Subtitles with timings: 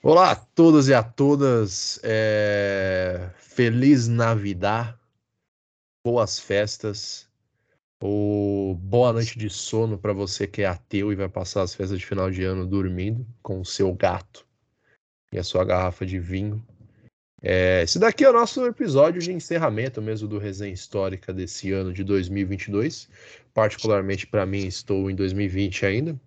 [0.00, 1.98] Olá a todos e a todas.
[2.04, 3.30] É...
[3.36, 4.96] Feliz Navidad,
[6.04, 7.28] boas festas,
[8.00, 11.98] ou boa noite de sono para você que é ateu e vai passar as festas
[11.98, 14.46] de final de ano dormindo com o seu gato
[15.32, 16.64] e a sua garrafa de vinho.
[17.42, 17.82] É...
[17.82, 22.04] Esse daqui é o nosso episódio de encerramento mesmo do Resenha Histórica desse ano de
[22.04, 23.08] 2022.
[23.52, 26.20] Particularmente para mim, estou em 2020 ainda,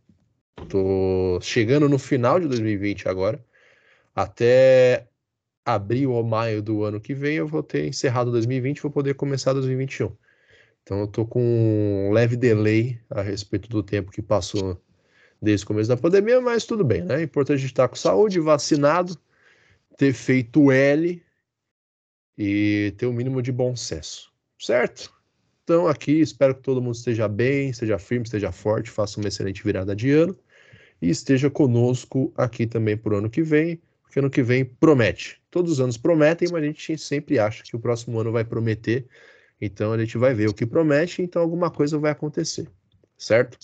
[0.68, 3.44] Tô chegando no final de 2020 agora.
[4.16, 5.08] Até
[5.66, 9.14] abril ou maio do ano que vem eu vou ter encerrado 2020 e vou poder
[9.14, 10.12] começar 2021.
[10.84, 11.42] Então eu tô com
[12.10, 14.82] um leve delay a respeito do tempo que passou
[15.42, 17.20] desde o começo da pandemia, mas tudo bem, né?
[17.20, 19.16] É importante estar com saúde, vacinado,
[19.98, 21.24] ter feito L
[22.38, 25.14] e ter o um mínimo de bom senso, certo?
[25.64, 29.64] Então aqui espero que todo mundo esteja bem, esteja firme, esteja forte, faça uma excelente
[29.64, 30.38] virada de ano
[31.02, 35.42] e esteja conosco aqui também para o ano que vem, porque ano que vem promete.
[35.52, 39.06] Todos os anos prometem, mas a gente sempre acha que o próximo ano vai prometer.
[39.62, 42.68] Então a gente vai ver o que promete, então alguma coisa vai acontecer,
[43.18, 43.58] certo?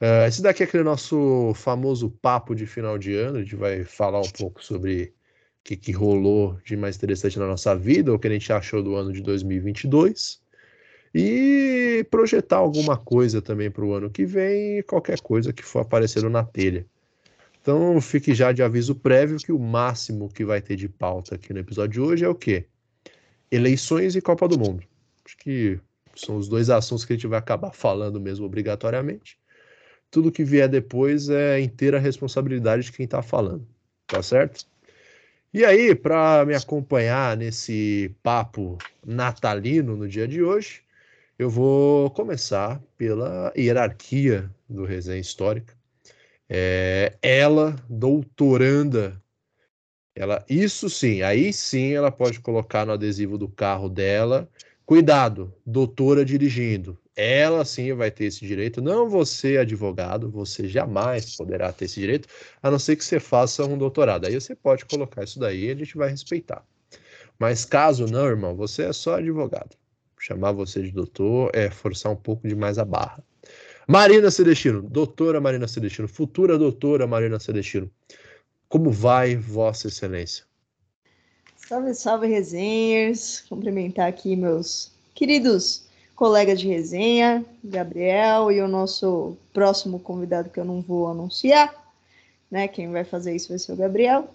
[0.00, 3.38] Uh, esse daqui é aquele nosso famoso papo de final de ano.
[3.38, 5.04] A gente vai falar um pouco sobre
[5.60, 8.82] o que, que rolou de mais interessante na nossa vida, o que a gente achou
[8.82, 10.41] do ano de 2022
[11.14, 16.30] e projetar alguma coisa também para o ano que vem, qualquer coisa que for aparecendo
[16.30, 16.86] na telha.
[17.60, 21.52] Então fique já de aviso prévio que o máximo que vai ter de pauta aqui
[21.52, 22.66] no episódio de hoje é o quê?
[23.50, 24.82] Eleições e Copa do Mundo.
[25.24, 25.78] Acho que
[26.16, 29.38] são os dois assuntos que a gente vai acabar falando mesmo obrigatoriamente.
[30.10, 33.66] Tudo que vier depois é inteira responsabilidade de quem está falando,
[34.06, 34.66] tá certo?
[35.54, 40.82] E aí, para me acompanhar nesse papo natalino no dia de hoje,
[41.42, 45.76] eu vou começar pela hierarquia do Resenha Histórica.
[46.48, 49.20] É, ela, doutoranda,
[50.14, 54.48] ela, isso sim, aí sim ela pode colocar no adesivo do carro dela.
[54.86, 56.96] Cuidado, doutora dirigindo.
[57.16, 58.80] Ela sim vai ter esse direito.
[58.80, 62.28] Não você, advogado, você jamais poderá ter esse direito,
[62.62, 64.26] a não ser que você faça um doutorado.
[64.26, 66.64] Aí você pode colocar isso daí e a gente vai respeitar.
[67.36, 69.81] Mas caso não, irmão, você é só advogado
[70.22, 73.22] chamar você de doutor é forçar um pouco demais a barra.
[73.88, 77.90] Marina Celestino, doutora Marina Celestino, futura doutora Marina Celestino,
[78.68, 80.44] como vai Vossa Excelência?
[81.56, 83.44] Salve, salve, resenhas.
[83.48, 90.64] Cumprimentar aqui meus queridos colegas de resenha, Gabriel e o nosso próximo convidado que eu
[90.64, 91.74] não vou anunciar,
[92.48, 92.68] né?
[92.68, 94.30] Quem vai fazer isso vai ser o Gabriel.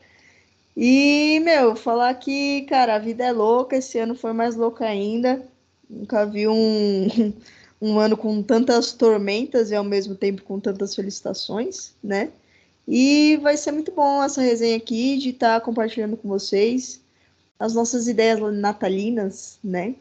[0.75, 5.47] E, meu, falar que, cara, a vida é louca, esse ano foi mais louca ainda.
[5.89, 7.33] Nunca vi um,
[7.81, 12.31] um ano com tantas tormentas e ao mesmo tempo com tantas felicitações, né?
[12.87, 17.01] E vai ser muito bom essa resenha aqui de estar tá compartilhando com vocês
[17.59, 19.95] as nossas ideias natalinas, né?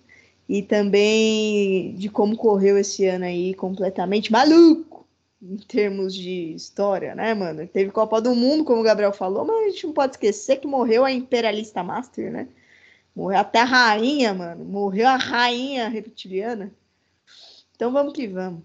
[0.48, 5.04] E também de como correu esse ano aí completamente maluco
[5.42, 7.66] em termos de história, né, mano?
[7.66, 10.66] Teve Copa do Mundo, como o Gabriel falou, mas a gente não pode esquecer que
[10.66, 12.48] morreu a Imperialista Master, né?
[13.16, 14.62] Morreu até a rainha, mano.
[14.62, 16.70] Morreu a rainha reptiliana.
[17.74, 18.62] Então vamos que vamos.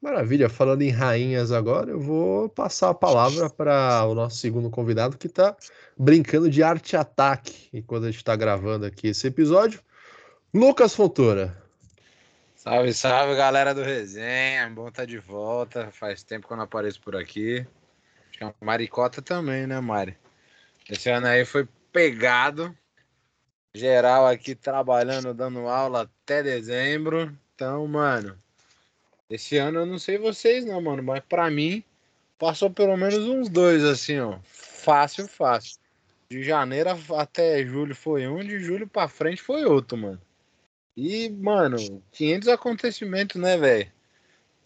[0.00, 0.48] Maravilha.
[0.48, 5.26] Falando em rainhas agora, eu vou passar a palavra para o nosso segundo convidado que
[5.26, 5.56] está
[5.98, 9.80] brincando de arte-ataque enquanto a gente está gravando aqui esse episódio.
[10.54, 11.60] Lucas Fontoura.
[12.54, 14.70] Salve, salve, galera do Resenha.
[14.70, 15.90] Bom estar tá de volta.
[15.90, 17.66] Faz tempo que eu não apareço por aqui.
[18.28, 20.21] Acho que é uma maricota também, né, Mari?
[20.88, 22.76] Esse ano aí foi pegado.
[23.74, 27.36] Geral aqui trabalhando, dando aula até dezembro.
[27.54, 28.38] Então, mano,
[29.30, 31.82] esse ano eu não sei vocês não, mano, mas para mim
[32.38, 34.38] passou pelo menos uns dois assim, ó.
[34.44, 35.78] Fácil, fácil.
[36.28, 40.20] De janeiro até julho foi um, de julho para frente foi outro, mano.
[40.96, 41.76] E, mano,
[42.12, 43.90] 500 acontecimentos, né, velho?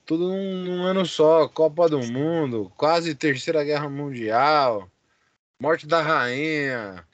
[0.05, 4.91] Tudo num, num ano só, Copa do Mundo, quase Terceira Guerra Mundial,
[5.59, 7.07] Morte da rainha,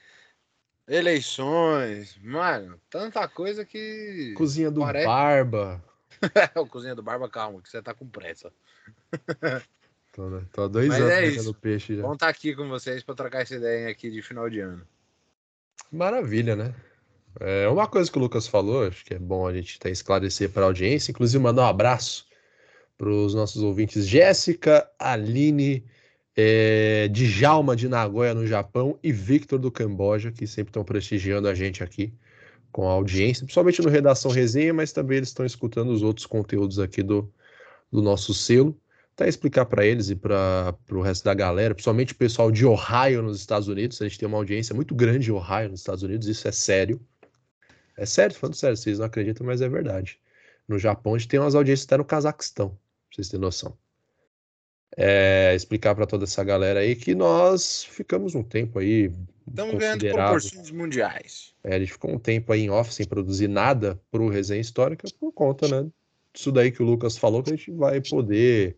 [0.87, 4.33] eleições, mano, tanta coisa que.
[4.35, 5.05] Cozinha do parece...
[5.05, 5.83] Barba.
[6.55, 8.51] o Cozinha do Barba, calma, que você tá com pressa.
[10.11, 10.45] tô, né?
[10.51, 12.01] tô há dois Mas anos é peixe já.
[12.01, 14.85] Vamos estar tá aqui com vocês para trocar essa ideia aqui de final de ano.
[15.91, 16.75] Maravilha, né?
[17.39, 20.51] É uma coisa que o Lucas falou, acho que é bom a gente tá esclarecer
[20.51, 22.27] para a audiência, inclusive mandar um abraço
[22.97, 25.83] para os nossos ouvintes Jéssica, Aline,
[26.35, 31.53] é, Djalma de Nagoya, no Japão, e Victor do Camboja, que sempre estão prestigiando a
[31.53, 32.13] gente aqui
[32.71, 36.79] com a audiência, principalmente no Redação Resenha, mas também eles estão escutando os outros conteúdos
[36.79, 37.31] aqui do,
[37.91, 38.75] do nosso selo.
[39.13, 43.21] até explicar para eles e para o resto da galera, principalmente o pessoal de Ohio
[43.21, 44.01] nos Estados Unidos.
[44.01, 46.99] A gente tem uma audiência muito grande em Ohio nos Estados Unidos, isso é sério.
[47.95, 50.19] É sério, falando sério, vocês não acreditam, mas é verdade.
[50.67, 52.77] No Japão, a gente tem umas audiências até no Cazaquistão, pra
[53.11, 53.77] vocês terem noção.
[54.95, 59.11] É, explicar para toda essa galera aí que nós ficamos um tempo aí.
[59.47, 61.53] Estamos ganhando proporções mundiais.
[61.63, 65.07] É, a gente ficou um tempo aí em off sem produzir nada pro resenha histórica
[65.19, 65.89] por conta, né?
[66.33, 68.77] Disso daí que o Lucas falou, que a gente vai poder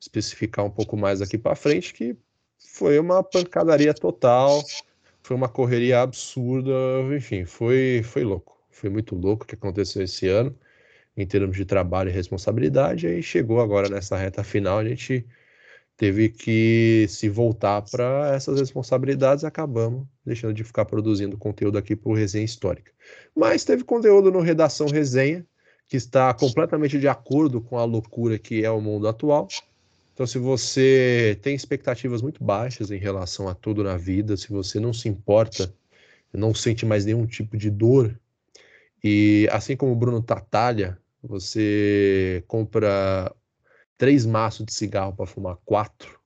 [0.00, 2.16] especificar um pouco mais aqui para frente, que
[2.58, 4.62] foi uma pancadaria total,
[5.22, 6.72] foi uma correria absurda,
[7.14, 8.58] enfim, foi, foi louco.
[8.70, 10.56] Foi muito louco o que aconteceu esse ano,
[11.16, 13.06] em termos de trabalho e responsabilidade.
[13.06, 15.26] Aí chegou agora nessa reta final, a gente
[15.98, 22.10] teve que se voltar para essas responsabilidades, acabamos deixando de ficar produzindo conteúdo aqui para
[22.10, 22.92] o Resenha Histórica.
[23.36, 25.44] Mas teve conteúdo no Redação Resenha,
[25.88, 29.48] que está completamente de acordo com a loucura que é o mundo atual.
[30.14, 34.78] Então, se você tem expectativas muito baixas em relação a tudo na vida, se você
[34.78, 35.74] não se importa,
[36.32, 38.16] não sente mais nenhum tipo de dor,
[39.02, 43.34] e assim como o Bruno Tatalha, você compra
[43.98, 46.18] três maços de cigarro para fumar quatro,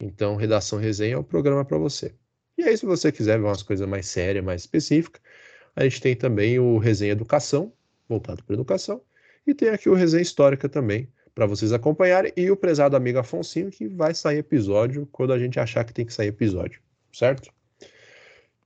[0.00, 2.14] então Redação Resenha é o programa para você.
[2.56, 5.20] E aí, se você quiser ver umas coisas mais sérias, mais específicas,
[5.74, 7.72] a gente tem também o Resenha Educação,
[8.08, 9.02] voltado para educação,
[9.46, 13.70] e tem aqui o Resenha Histórica também, para vocês acompanharem, e o prezado amigo Afonsinho,
[13.70, 16.80] que vai sair episódio quando a gente achar que tem que sair episódio,
[17.12, 17.50] certo?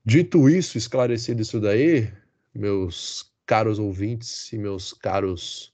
[0.04, 2.12] Dito isso, esclarecido isso daí,
[2.54, 5.72] meus caros ouvintes e meus caros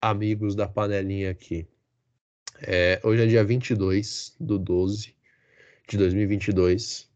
[0.00, 1.68] amigos da panelinha aqui.
[2.66, 5.14] É, hoje é dia 22 do 12
[5.88, 7.10] de 2022.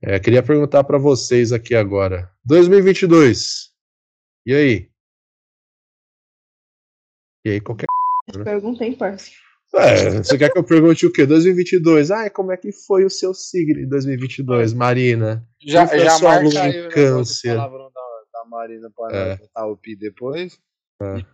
[0.00, 2.28] É, queria perguntar para vocês aqui agora.
[2.44, 3.70] 2022.
[4.44, 4.90] E aí?
[7.44, 7.86] E aí, qualquer
[8.36, 8.44] né?
[8.44, 9.40] Pergunta, hein, parceiro?
[9.74, 11.24] É, você quer que eu pergunte o quê?
[11.24, 12.10] 2022.
[12.10, 15.48] Ai, como é que foi o seu signo em 2022, Marina?
[15.64, 17.56] Já, já marca aí câncer.
[17.56, 19.36] da, da Marina para é.
[19.36, 20.58] botar o pi depois.
[21.00, 21.24] É.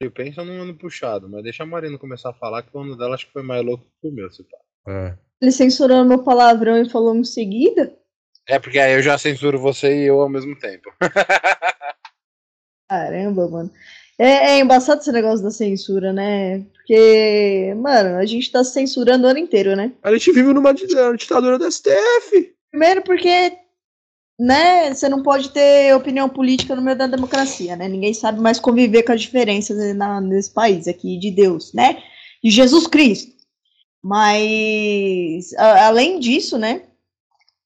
[0.00, 2.96] Eu penso num ano puxado, mas deixa a Marina começar a falar que o ano
[2.96, 4.58] dela acho que foi mais louco que o meu, se pá.
[4.88, 5.16] É.
[5.40, 7.96] Ele censurou meu palavrão e falou em seguida?
[8.48, 10.90] É, porque aí eu já censuro você e eu ao mesmo tempo.
[12.88, 13.72] Caramba, mano.
[14.18, 16.60] É, é, embaçado esse negócio da censura, né?
[16.72, 19.92] Porque, mano, a gente tá censurando o ano inteiro, né?
[20.02, 22.54] A gente vive numa ditadura da STF.
[22.70, 23.58] Primeiro porque,
[24.38, 27.88] né, você não pode ter opinião política no meio da democracia, né?
[27.88, 32.02] Ninguém sabe mais conviver com as diferenças na, nesse país aqui de Deus, né?
[32.44, 33.34] De Jesus Cristo.
[34.02, 36.82] Mas, a, além disso, né,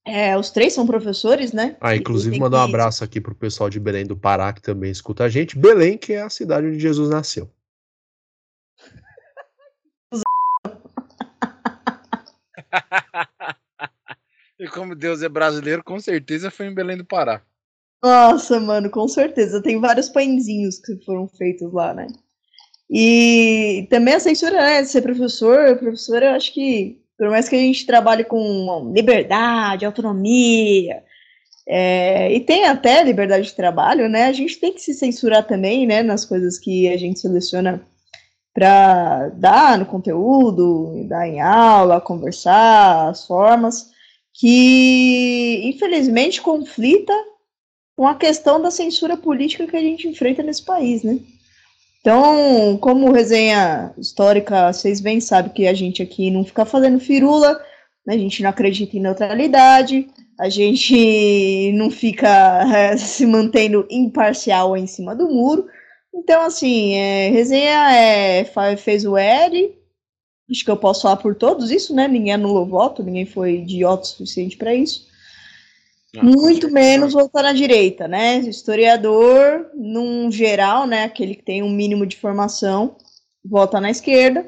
[0.07, 1.77] é, os três são professores, né?
[1.81, 5.25] Ah, inclusive mandar um abraço aqui pro pessoal de Belém do Pará, que também escuta
[5.25, 5.59] a gente.
[5.59, 7.51] Belém, que é a cidade onde Jesus nasceu.
[14.61, 17.43] e como Deus é brasileiro, com certeza foi em Belém do Pará.
[18.03, 19.63] Nossa, mano, com certeza.
[19.63, 22.07] Tem vários pãezinhos que foram feitos lá, né?
[22.91, 24.85] E também a censura, né?
[24.85, 31.03] Ser professor, professor, eu acho que por mais que a gente trabalhe com liberdade, autonomia,
[31.69, 34.25] é, e tem até liberdade de trabalho, né?
[34.25, 36.03] A gente tem que se censurar também, né?
[36.03, 37.83] Nas coisas que a gente seleciona
[38.53, 43.90] para dar no conteúdo, dar em aula, conversar, as formas,
[44.41, 47.13] que infelizmente conflita
[47.95, 51.19] com a questão da censura política que a gente enfrenta nesse país, né?
[52.01, 57.61] Então, como resenha histórica, vocês bem sabem que a gente aqui não fica fazendo firula,
[58.07, 58.15] né?
[58.15, 64.87] a gente não acredita em neutralidade, a gente não fica é, se mantendo imparcial em
[64.87, 65.67] cima do muro.
[66.15, 68.47] Então, assim, é, resenha é,
[68.79, 69.80] fez o L,
[70.51, 72.09] acho que eu posso falar por todos isso, né?
[72.09, 75.09] Ninguém anulou voto, ninguém foi idiota o suficiente para isso.
[76.17, 78.39] Muito menos voltar na direita, né?
[78.39, 81.05] Historiador, num geral, né?
[81.05, 82.97] Aquele que tem um mínimo de formação,
[83.45, 84.45] vota na esquerda.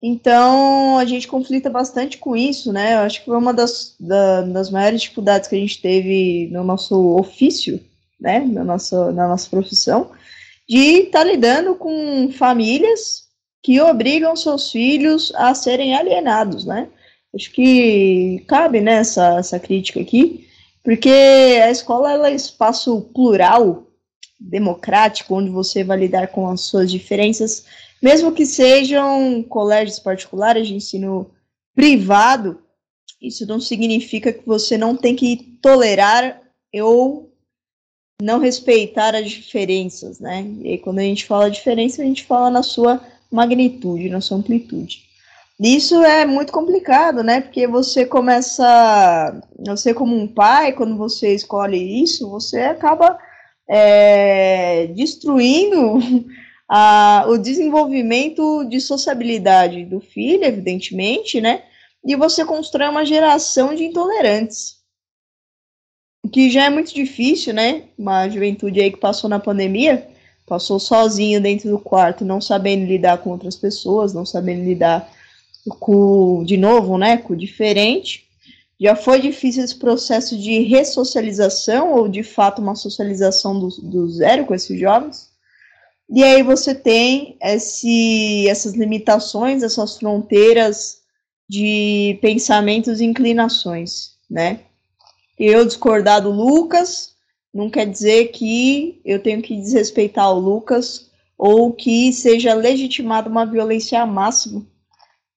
[0.00, 2.94] Então, a gente conflita bastante com isso, né?
[2.94, 6.62] Eu acho que foi uma das, da, das maiores dificuldades que a gente teve no
[6.62, 7.80] nosso ofício,
[8.20, 8.40] né?
[8.40, 10.12] Na nossa, na nossa profissão,
[10.68, 13.25] de estar tá lidando com famílias
[13.66, 16.88] que obrigam seus filhos a serem alienados, né?
[17.34, 20.46] Acho que cabe nessa né, essa crítica aqui
[20.84, 23.88] porque a escola ela é espaço plural,
[24.38, 27.64] democrático, onde você vai lidar com as suas diferenças,
[28.00, 31.32] mesmo que sejam colégios particulares de ensino
[31.74, 32.62] privado,
[33.20, 36.40] isso não significa que você não tem que tolerar
[36.72, 37.32] ou
[38.22, 40.46] não respeitar as diferenças, né?
[40.62, 43.04] E quando a gente fala diferença, a gente fala na sua
[43.36, 45.06] magnitude, na sua amplitude.
[45.58, 47.40] Isso é muito complicado, né?
[47.40, 53.18] Porque você começa, você como um pai, quando você escolhe isso, você acaba
[53.68, 55.98] é, destruindo
[56.68, 61.62] a, o desenvolvimento de sociabilidade do filho, evidentemente, né?
[62.04, 64.76] E você constrói uma geração de intolerantes.
[66.32, 67.84] Que já é muito difícil, né?
[67.96, 70.06] Uma juventude aí que passou na pandemia,
[70.46, 75.10] passou sozinho dentro do quarto, não sabendo lidar com outras pessoas, não sabendo lidar
[75.80, 77.16] com, de novo, né?
[77.16, 78.24] Com o diferente.
[78.78, 84.46] Já foi difícil esse processo de ressocialização, ou de fato uma socialização do, do zero
[84.46, 85.30] com esses jovens.
[86.08, 90.98] E aí você tem esse, essas limitações, essas fronteiras
[91.48, 94.60] de pensamentos e inclinações, né?
[95.38, 97.15] Eu discordar do Lucas
[97.56, 103.46] não quer dizer que eu tenho que desrespeitar o Lucas ou que seja legitimada uma
[103.46, 104.62] violência máxima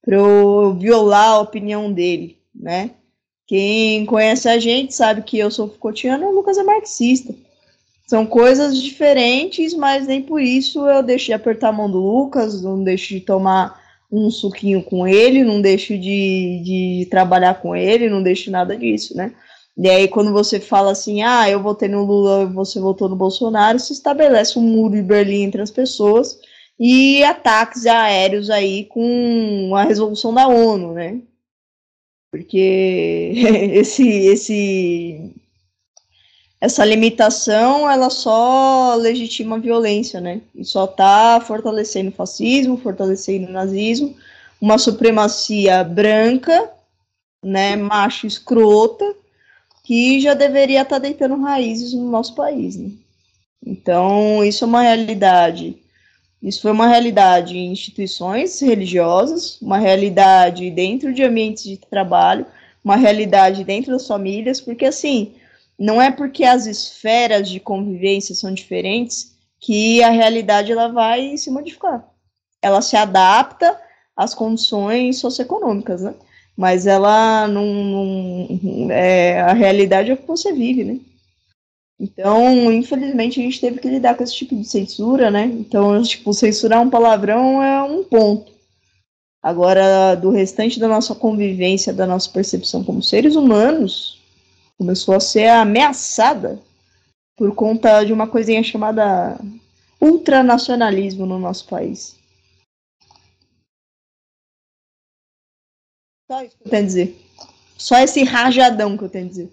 [0.03, 2.91] para eu violar a opinião dele, né?
[3.47, 7.33] Quem conhece a gente sabe que eu sou Foucaultiano e o Lucas é marxista.
[8.05, 12.61] São coisas diferentes, mas nem por isso eu deixo de apertar a mão do Lucas,
[12.61, 13.79] não deixo de tomar
[14.11, 19.15] um suquinho com ele, não deixo de, de trabalhar com ele, não deixo nada disso,
[19.15, 19.33] né?
[19.77, 23.79] E aí, quando você fala assim, ah, eu votei no Lula, você votou no Bolsonaro,
[23.79, 26.39] se estabelece um muro de Berlim entre as pessoas
[26.79, 31.21] e ataques aéreos aí com a resolução da ONU, né?
[32.31, 33.33] Porque
[33.73, 35.33] esse, esse
[36.61, 40.41] essa limitação ela só legitima a violência, né?
[40.53, 44.15] E só está fortalecendo o fascismo, fortalecendo o nazismo,
[44.59, 46.69] uma supremacia branca,
[47.41, 49.15] né, macho escrota,
[49.89, 52.91] que já deveria estar tá deitando raízes no nosso país, né?
[53.65, 55.77] Então, isso é uma realidade.
[56.43, 62.45] Isso foi uma realidade em instituições religiosas, uma realidade dentro de ambientes de trabalho,
[62.83, 65.33] uma realidade dentro das famílias, porque assim,
[65.75, 71.49] não é porque as esferas de convivência são diferentes que a realidade ela vai se
[71.49, 72.07] modificar.
[72.61, 73.75] Ela se adapta
[74.15, 76.13] às condições socioeconômicas, né?
[76.59, 80.99] Mas ela não, não é, a realidade é o que você vive, né?
[81.97, 85.45] Então, infelizmente, a gente teve que lidar com esse tipo de censura, né?
[85.45, 88.51] Então, tipo, censurar um palavrão é um ponto.
[89.41, 94.19] Agora, do restante da nossa convivência, da nossa percepção como seres humanos,
[94.77, 96.59] começou a ser ameaçada
[97.37, 99.39] por conta de uma coisinha chamada
[100.01, 102.18] ultranacionalismo no nosso país.
[106.29, 107.25] Só isso que eu tenho a dizer.
[107.75, 109.49] Só esse rajadão que eu tenho a dizer.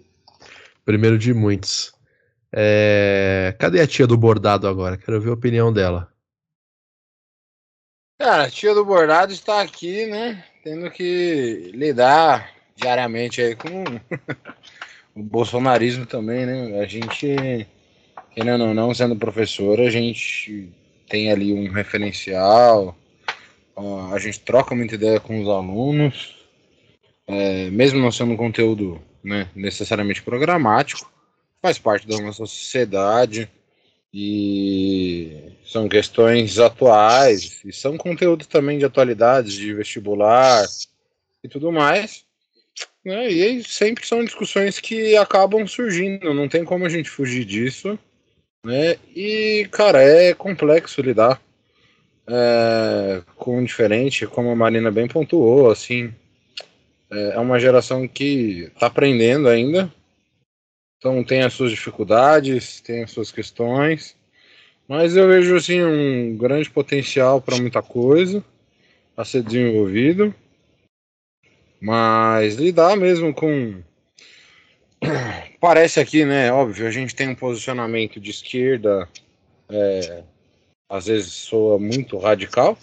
[0.85, 1.95] Primeiro de muitos.
[2.53, 3.57] É...
[3.59, 4.99] Cadê a tia do bordado agora?
[4.99, 6.13] Quero ver a opinião dela.
[8.21, 10.45] Cara, a tia do bordado está aqui, né?
[10.63, 13.85] Tendo que lidar diariamente aí com
[15.19, 16.79] o bolsonarismo também, né?
[16.79, 17.67] A gente,
[18.35, 20.71] querendo ou não, sendo professor, a gente
[21.09, 22.95] tem ali um referencial,
[24.13, 26.36] a gente troca muita ideia com os alunos,
[27.27, 31.11] é, mesmo não sendo conteúdo né, necessariamente programático,
[31.61, 33.51] faz parte da nossa sociedade
[34.13, 40.65] e são questões atuais e são conteúdos também de atualidades, de vestibular
[41.43, 42.25] e tudo mais.
[43.05, 43.29] Né?
[43.29, 47.99] E sempre são discussões que acabam surgindo, não tem como a gente fugir disso.
[48.65, 48.97] Né?
[49.15, 51.41] E, cara, é complexo lidar
[52.27, 56.13] é, com diferente, como a Marina bem pontuou, assim.
[57.11, 59.93] É, é uma geração que está aprendendo ainda,
[60.99, 64.17] então tem as suas dificuldades, tem as suas questões,
[64.89, 68.45] mas eu vejo assim um grande potencial para muita coisa
[69.17, 70.35] a ser desenvolvido.
[71.81, 73.83] Mas lidar mesmo com.
[75.61, 76.53] Parece aqui, né?
[76.53, 79.09] Óbvio, a gente tem um posicionamento de esquerda,
[79.69, 80.23] é,
[80.89, 82.79] às vezes soa muito radical,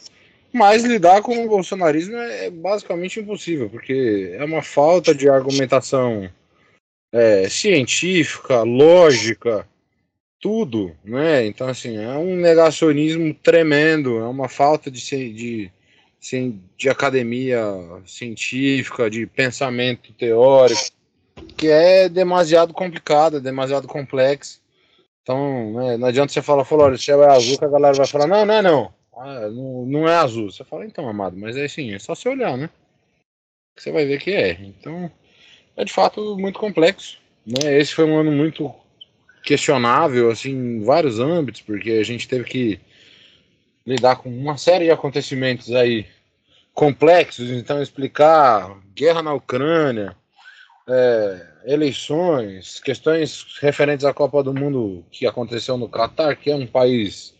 [0.54, 6.30] mas lidar com o bolsonarismo é basicamente impossível, porque é uma falta de argumentação
[7.12, 9.68] é, científica, lógica,
[10.40, 11.46] tudo, né?
[11.46, 15.02] Então, assim, é um negacionismo tremendo, é uma falta de,
[15.34, 15.72] de
[16.78, 17.62] de academia
[18.06, 20.82] científica, de pensamento teórico,
[21.58, 24.62] que é demasiado complicado, é demasiado complexo.
[25.22, 27.94] Então, né, não adianta você falar, falar, olha, o céu é azul, que a galera
[27.94, 28.94] vai falar, não, não é não.
[29.16, 30.52] Ah, não, não é azul.
[30.52, 32.70] Você fala, então, amado, mas é assim, é só você olhar, né?
[33.78, 34.52] Você vai ver que é.
[34.62, 35.12] Então,
[35.76, 37.20] é de fato muito complexo.
[37.46, 37.78] Né?
[37.78, 38.74] Esse foi um ano muito
[39.44, 42.80] questionável, assim, em vários âmbitos, porque a gente teve que
[43.86, 46.06] lidar com uma série de acontecimentos aí
[46.74, 50.16] complexos, então explicar guerra na Ucrânia,
[50.88, 56.66] é, eleições, questões referentes à Copa do Mundo que aconteceu no Catar, que é um
[56.66, 57.36] país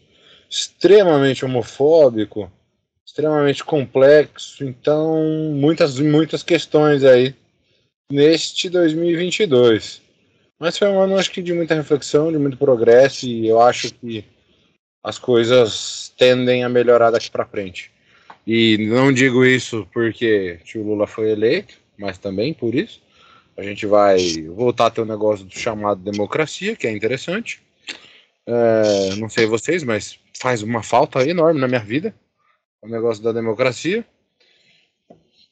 [0.54, 2.52] extremamente homofóbico,
[3.04, 5.20] extremamente complexo, então
[5.52, 7.34] muitas muitas questões aí
[8.12, 10.00] neste 2022.
[10.60, 13.92] Mas foi um ano acho que de muita reflexão, de muito progresso e eu acho
[13.96, 14.24] que
[15.04, 17.92] as coisas tendem a melhorar daqui para frente.
[18.46, 23.02] E não digo isso porque o Lula foi eleito, mas também por isso.
[23.58, 24.20] A gente vai
[24.50, 27.60] voltar a ter um negócio chamado democracia, que é interessante.
[28.46, 32.14] É, não sei vocês, mas faz uma falta enorme na minha vida
[32.84, 34.06] o negócio da democracia.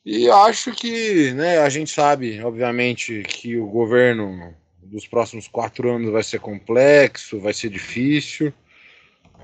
[0.06, 6.12] E acho que né, a gente sabe, obviamente, que o governo dos próximos quatro anos
[6.12, 8.52] vai ser complexo, vai ser difícil.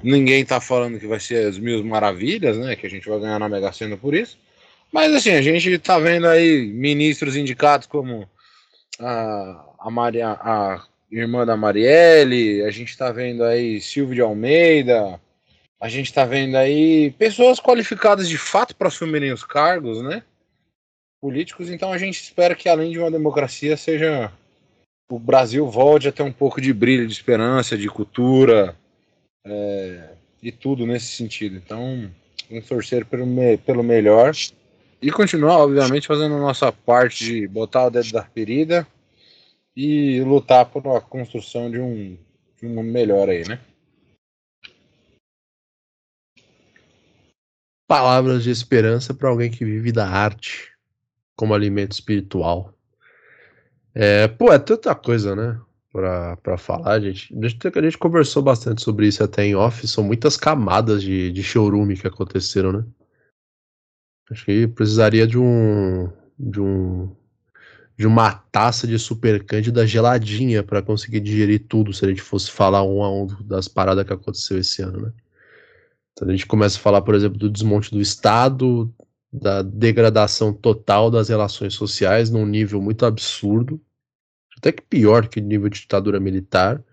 [0.03, 2.75] Ninguém tá falando que vai ser as mil maravilhas, né?
[2.75, 4.37] Que a gente vai ganhar na Mega Sena por isso.
[4.91, 8.29] Mas assim, a gente tá vendo aí ministros indicados como
[8.99, 15.19] a, a, Maria, a irmã da Marielle, a gente tá vendo aí Silvio de Almeida,
[15.79, 20.23] a gente tá vendo aí pessoas qualificadas de fato para assumirem os cargos, né?
[21.21, 24.31] Políticos, então a gente espera que além de uma democracia seja
[25.09, 28.75] o Brasil volte a ter um pouco de brilho, de esperança, de cultura,
[29.45, 30.09] é,
[30.41, 31.55] e tudo nesse sentido.
[31.55, 32.11] Então,
[32.49, 34.33] vamos torcer pelo, me, pelo melhor
[35.01, 38.85] e continuar, obviamente, fazendo a nossa parte de botar o dedo da ferida
[39.77, 42.17] e lutar por a construção de um,
[42.59, 43.61] de um melhor aí, né?
[47.87, 50.73] Palavras de esperança para alguém que vive da arte
[51.35, 52.73] como alimento espiritual.
[53.93, 55.61] É, pô, é tanta coisa, né?
[55.91, 57.33] para falar, gente.
[57.35, 59.87] A gente conversou bastante sobre isso até em off.
[59.87, 62.85] São muitas camadas de, de showroom que aconteceram, né?
[64.29, 66.11] Acho que precisaria de um.
[66.37, 67.15] de um.
[67.97, 72.51] De uma taça de super cândida geladinha para conseguir digerir tudo, se a gente fosse
[72.51, 75.13] falar um a um das paradas que aconteceu esse ano, né?
[76.13, 78.93] Então a gente começa a falar, por exemplo, do desmonte do Estado,
[79.31, 83.81] da degradação total das relações sociais num nível muito absurdo
[84.57, 86.83] até que pior que nível de ditadura militar.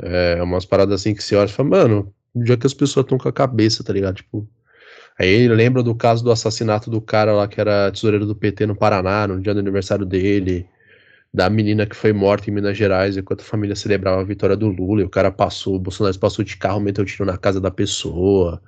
[0.00, 3.18] É umas paradas assim que você olha e fala, mano, já que as pessoas estão
[3.18, 4.16] com a cabeça, tá ligado?
[4.16, 4.48] Tipo.
[5.18, 8.66] Aí ele lembra do caso do assassinato do cara lá que era tesoureiro do PT
[8.66, 10.66] no Paraná, no dia do aniversário dele,
[11.34, 14.68] da menina que foi morta em Minas Gerais enquanto a família celebrava a vitória do
[14.68, 17.70] Lula, e o cara passou, o Bolsonaro passou de carro, meteu tiro na casa da
[17.70, 18.62] pessoa.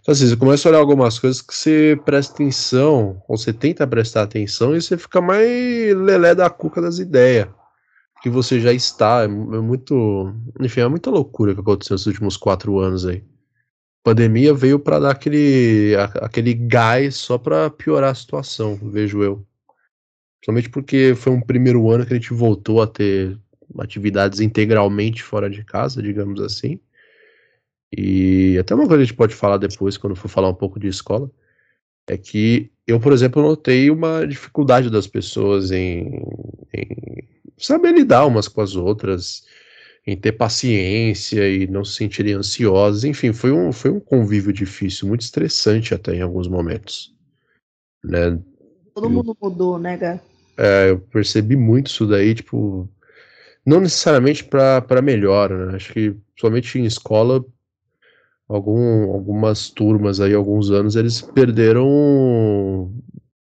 [0.00, 3.86] Então, assim, você começa a olhar algumas coisas que você presta atenção, ou você tenta
[3.86, 7.48] prestar atenção, e você fica mais lelé da cuca das ideias.
[8.22, 9.22] Que você já está.
[9.22, 10.34] É, é muito.
[10.60, 13.22] Enfim, é muita loucura que aconteceu nos últimos quatro anos aí.
[14.04, 19.46] Pandemia veio para dar aquele, aquele gás só para piorar a situação, vejo eu.
[20.44, 23.38] Somente porque foi um primeiro ano que a gente voltou a ter
[23.78, 26.78] atividades integralmente fora de casa, digamos assim.
[27.96, 30.78] E até uma coisa que a gente pode falar depois, quando for falar um pouco
[30.78, 31.30] de escola,
[32.06, 36.20] é que eu, por exemplo, notei uma dificuldade das pessoas em,
[36.74, 39.44] em saber lidar umas com as outras,
[40.06, 43.04] em ter paciência e não se sentirem ansiosas.
[43.04, 47.14] Enfim, foi um, foi um convívio difícil, muito estressante até em alguns momentos.
[48.04, 48.38] Né?
[48.94, 50.20] Todo eu, mundo mudou, né, Gá?
[50.56, 52.88] É, eu percebi muito isso daí, tipo,
[53.64, 55.74] não necessariamente para melhor, né?
[55.74, 57.44] Acho que somente em escola
[58.48, 62.92] algum, algumas turmas aí, alguns anos, eles perderam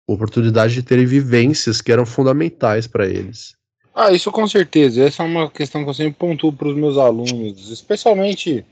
[0.08, 3.56] oportunidade de terem vivências que eram fundamentais para eles.
[3.96, 5.06] Ah, isso com certeza.
[5.06, 8.66] Essa é uma questão que eu sempre pontuo para os meus alunos, especialmente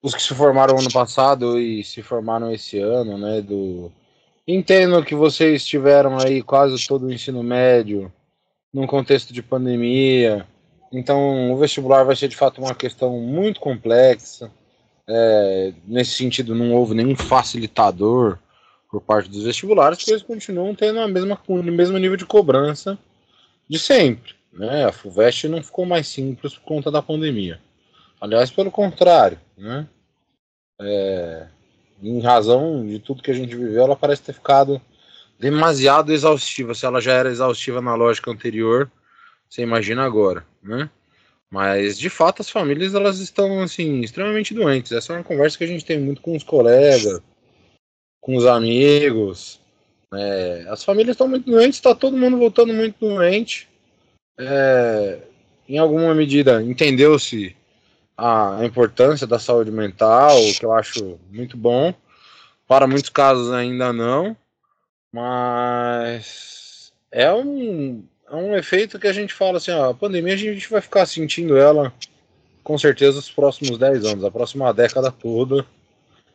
[0.00, 3.40] os que se formaram ano passado e se formaram esse ano, né?
[3.40, 3.90] Do
[4.46, 8.12] entendo que vocês tiveram aí quase todo o ensino médio
[8.72, 10.46] num contexto de pandemia.
[10.92, 14.52] Então, o vestibular vai ser de fato uma questão muito complexa.
[15.08, 18.38] É, nesse sentido, não houve nenhum facilitador
[18.88, 22.96] por parte dos vestibulares, porque eles continuam tendo a mesma, o mesmo nível de cobrança
[23.68, 24.34] de sempre.
[24.54, 24.84] Né?
[24.84, 27.60] A FUVEST não ficou mais simples por conta da pandemia.
[28.20, 29.86] Aliás, pelo contrário, né?
[30.80, 31.46] É,
[32.02, 34.80] em razão de tudo que a gente viveu, ela parece ter ficado
[35.38, 36.74] demasiado exaustiva.
[36.74, 38.90] Se ela já era exaustiva na lógica anterior,
[39.48, 40.88] você imagina agora, né?
[41.50, 44.92] Mas de fato as famílias elas estão assim extremamente doentes.
[44.92, 47.20] Essa é uma conversa que a gente tem muito com os colegas,
[48.20, 49.60] com os amigos.
[50.12, 53.68] É, as famílias estão muito doentes, está todo mundo voltando muito doente.
[54.38, 55.18] É,
[55.68, 57.56] em alguma medida entendeu-se
[58.16, 61.94] a importância da saúde mental, que eu acho muito bom.
[62.66, 64.36] Para muitos casos ainda não,
[65.12, 70.36] mas é um, é um efeito que a gente fala assim, ó, a pandemia a
[70.36, 71.92] gente vai ficar sentindo ela
[72.62, 75.66] com certeza os próximos 10 anos, a próxima década toda,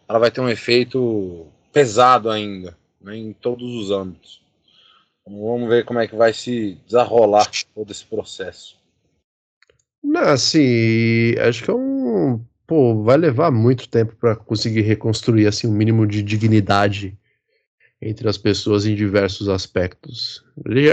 [0.07, 4.39] ela vai ter um efeito pesado ainda, né, em todos os âmbitos.
[5.29, 8.79] Vamos ver como é que vai se desarrolar todo esse processo.
[10.03, 12.43] Não, assim, acho que é um.
[12.65, 17.17] Pô, vai levar muito tempo para conseguir reconstruir assim um mínimo de dignidade
[18.01, 20.43] entre as pessoas em diversos aspectos.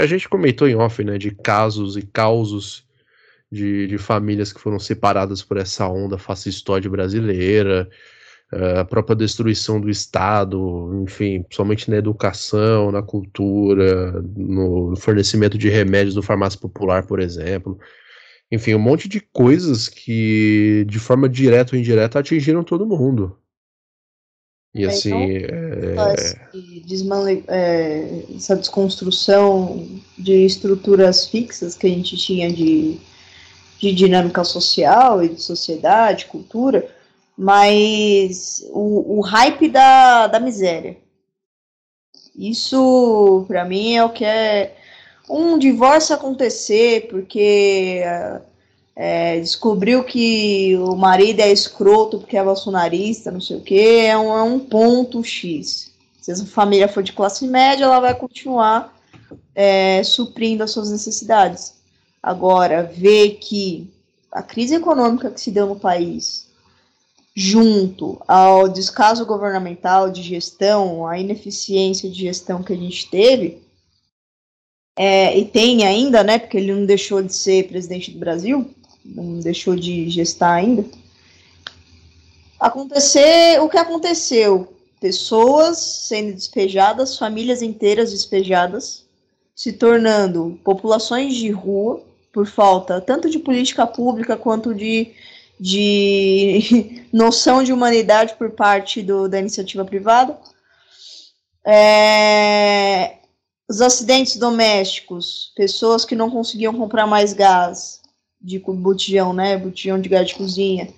[0.03, 2.85] A gente comentou em off, né, de casos e causos
[3.51, 7.89] de, de famílias que foram separadas por essa onda fascistoide brasileira,
[8.53, 16.15] a própria destruição do Estado, enfim, principalmente na educação, na cultura, no fornecimento de remédios
[16.15, 17.79] do farmácia popular, por exemplo.
[18.51, 23.37] Enfim, um monte de coisas que, de forma direta ou indireta, atingiram todo mundo.
[24.73, 25.09] E é, assim.
[25.11, 27.43] Então, é...
[27.49, 28.25] é...
[28.37, 32.99] essa desconstrução de estruturas fixas que a gente tinha de,
[33.81, 36.96] de dinâmica social e de sociedade, cultura,
[37.37, 40.97] mas o, o hype da, da miséria.
[42.35, 44.75] Isso, para mim, é o que é
[45.29, 48.03] um divórcio acontecer porque
[48.95, 54.17] é, descobriu que o marido é escroto porque é bolsonarista, não sei o que, é
[54.17, 55.93] um, é um ponto X.
[56.21, 58.97] Se essa família for de classe média, ela vai continuar
[59.55, 61.75] é, suprindo as suas necessidades.
[62.23, 63.93] Agora, ver que
[64.33, 66.46] a crise econômica que se deu no país,
[67.37, 73.63] junto ao descaso governamental de gestão, a ineficiência de gestão que a gente teve,
[74.97, 78.71] é, e tem ainda, né, porque ele não deixou de ser presidente do Brasil,
[79.05, 80.87] não deixou de gestar ainda.
[82.59, 85.77] Acontecer o que aconteceu: pessoas
[86.09, 89.05] sendo despejadas, famílias inteiras despejadas,
[89.55, 95.13] se tornando populações de rua por falta tanto de política pública quanto de,
[95.59, 100.37] de noção de humanidade por parte do, da iniciativa privada.
[101.67, 103.15] É,
[103.69, 108.03] os acidentes domésticos, pessoas que não conseguiam comprar mais gás
[108.39, 110.89] de botijão, né, botijão de gás de cozinha,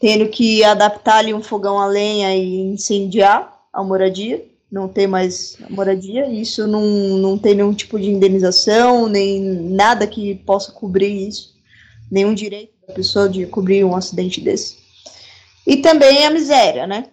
[0.00, 5.58] tendo que adaptar ali um fogão a lenha e incendiar a moradia, não ter mais
[5.68, 6.82] moradia, isso não,
[7.18, 11.54] não tem nenhum tipo de indenização, nem nada que possa cobrir isso,
[12.10, 14.85] nenhum direito da pessoa de cobrir um acidente desse.
[15.66, 17.10] E também a miséria, né?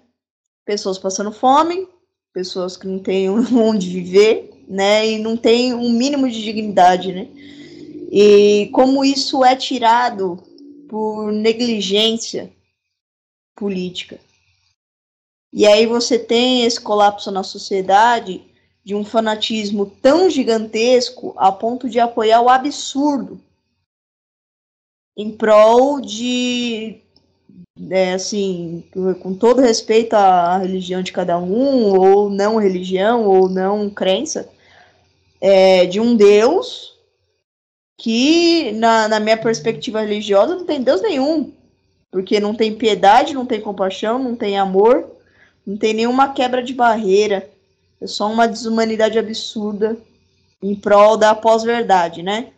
[0.63, 1.87] Pessoas passando fome,
[2.31, 5.09] pessoas que não têm onde viver, né?
[5.09, 7.27] E não tem um mínimo de dignidade, né?
[8.11, 10.37] E como isso é tirado
[10.87, 12.53] por negligência
[13.55, 14.19] política.
[15.51, 18.43] E aí você tem esse colapso na sociedade
[18.83, 23.39] de um fanatismo tão gigantesco a ponto de apoiar o absurdo
[25.15, 27.01] em prol de
[27.89, 28.83] é, assim,
[29.21, 34.49] com todo respeito à religião de cada um, ou não religião, ou não crença,
[35.41, 36.93] é, de um Deus
[37.97, 41.53] que, na, na minha perspectiva religiosa, não tem Deus nenhum.
[42.11, 45.09] Porque não tem piedade, não tem compaixão, não tem amor,
[45.65, 47.49] não tem nenhuma quebra de barreira.
[47.99, 49.97] É só uma desumanidade absurda
[50.61, 52.51] em prol da pós-verdade, né?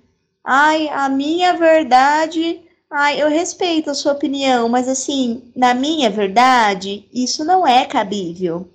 [0.43, 2.64] Ai, a minha verdade.
[2.89, 8.69] Ai, eu respeito a sua opinião, mas assim, na minha verdade, isso não é cabível.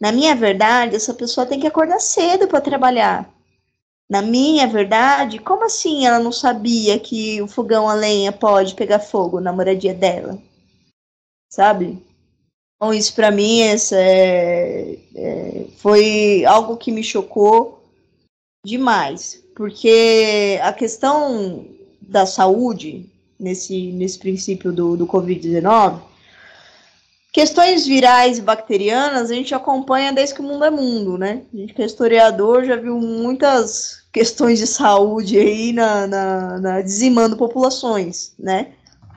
[0.00, 3.28] Na minha verdade, essa pessoa tem que acordar cedo para trabalhar.
[4.08, 9.00] Na minha verdade, como assim ela não sabia que o fogão a lenha pode pegar
[9.00, 10.38] fogo na moradia dela?
[11.50, 12.02] Sabe?
[12.76, 17.82] Então, isso para mim essa é, é, foi algo que me chocou
[18.64, 21.66] demais, porque a questão
[22.00, 26.00] da saúde, nesse, nesse princípio do, do Covid-19,
[27.38, 31.42] Questões virais e bacterianas a gente acompanha desde que o mundo é mundo, né?
[31.52, 36.80] A gente que é historiador já viu muitas questões de saúde aí na, na, na
[36.80, 38.72] dizimando populações, né?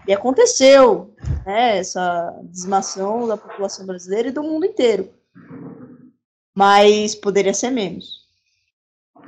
[0.07, 1.13] E aconteceu,
[1.45, 5.09] né, essa dizimação da população brasileira e do mundo inteiro.
[6.53, 8.27] Mas poderia ser menos.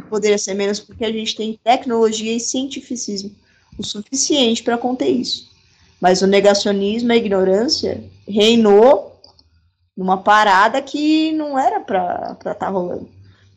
[0.09, 3.33] Poderia ser menos porque a gente tem tecnologia e cientificismo
[3.77, 5.51] o suficiente para conter isso.
[5.99, 9.21] Mas o negacionismo, a ignorância, reinou
[9.95, 13.09] numa parada que não era para estar tá rolando.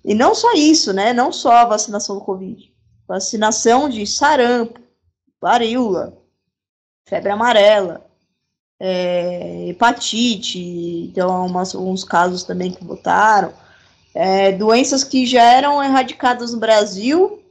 [0.04, 1.12] E não só isso, né?
[1.12, 2.72] Não só a vacinação do Covid.
[3.08, 4.80] Vacinação de sarampo,
[5.40, 6.16] varíola,
[7.08, 8.06] febre amarela,
[8.78, 13.52] é, hepatite, então umas, uns casos também que votaram.
[14.14, 17.42] É, doenças que já eram erradicadas no Brasil,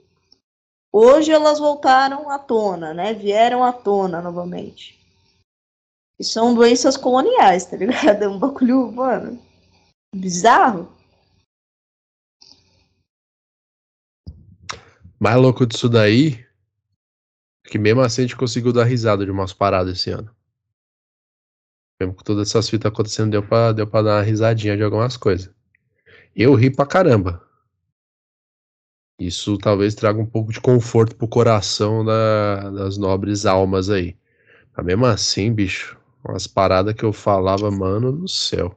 [0.95, 3.13] hoje elas voltaram à tona, né?
[3.13, 4.97] Vieram à tona novamente.
[6.17, 8.23] E são doenças coloniais, tá ligado?
[8.23, 9.41] É um bagulho, mano,
[10.15, 10.95] bizarro.
[15.19, 16.45] Mais louco disso daí
[17.65, 20.33] é que mesmo assim a gente conseguiu dar risada de umas paradas esse ano.
[21.99, 25.17] Mesmo com todas essas fitas acontecendo, deu pra, deu pra dar uma risadinha de algumas
[25.17, 25.53] coisas.
[26.35, 27.44] Eu ri pra caramba.
[29.19, 34.15] Isso talvez traga um pouco de conforto pro coração da, das nobres almas aí.
[34.75, 38.75] Mas mesmo assim, bicho, umas paradas que eu falava, mano do céu.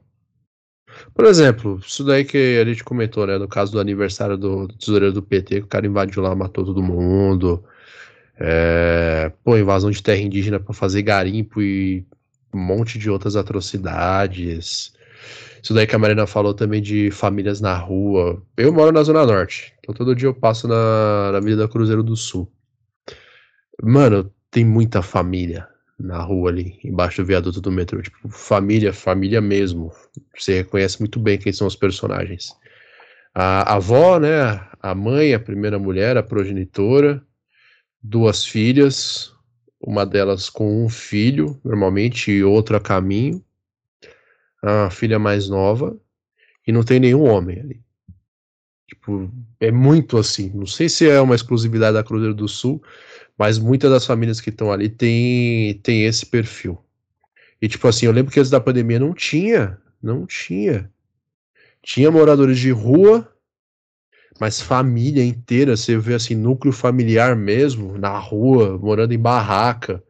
[1.13, 3.37] Por exemplo, isso daí que a gente comentou, né?
[3.37, 6.65] No caso do aniversário do, do tesoureiro do PT, que o cara invadiu lá, matou
[6.65, 7.63] todo mundo.
[8.39, 12.05] É, pô, invasão de terra indígena para fazer garimpo e
[12.53, 14.93] um monte de outras atrocidades.
[15.61, 18.41] Isso daí que a Marina falou também de famílias na rua.
[18.57, 22.15] Eu moro na Zona Norte, então todo dia eu passo na, na Avenida Cruzeiro do
[22.15, 22.51] Sul.
[23.81, 25.67] Mano, tem muita família
[25.99, 28.01] na rua ali, embaixo do viaduto do metrô.
[28.01, 29.91] Tipo, família, família mesmo.
[30.37, 32.55] Você reconhece muito bem quem são os personagens.
[33.33, 34.65] A, a avó, né?
[34.81, 37.21] A mãe, a primeira mulher, a progenitora,
[38.01, 39.33] duas filhas,
[39.81, 43.43] uma delas com um filho, normalmente, e outra a caminho
[44.61, 45.97] a filha mais nova,
[46.65, 47.81] e não tem nenhum homem ali.
[48.87, 50.51] Tipo, é muito assim.
[50.53, 52.81] Não sei se é uma exclusividade da Cruzeiro do Sul,
[53.37, 56.77] mas muitas das famílias que estão ali tem, tem esse perfil.
[57.61, 60.91] E tipo assim, eu lembro que antes da pandemia não tinha, não tinha.
[61.81, 63.31] Tinha moradores de rua,
[64.39, 70.03] mas família inteira, você vê assim, núcleo familiar mesmo, na rua, morando em barraca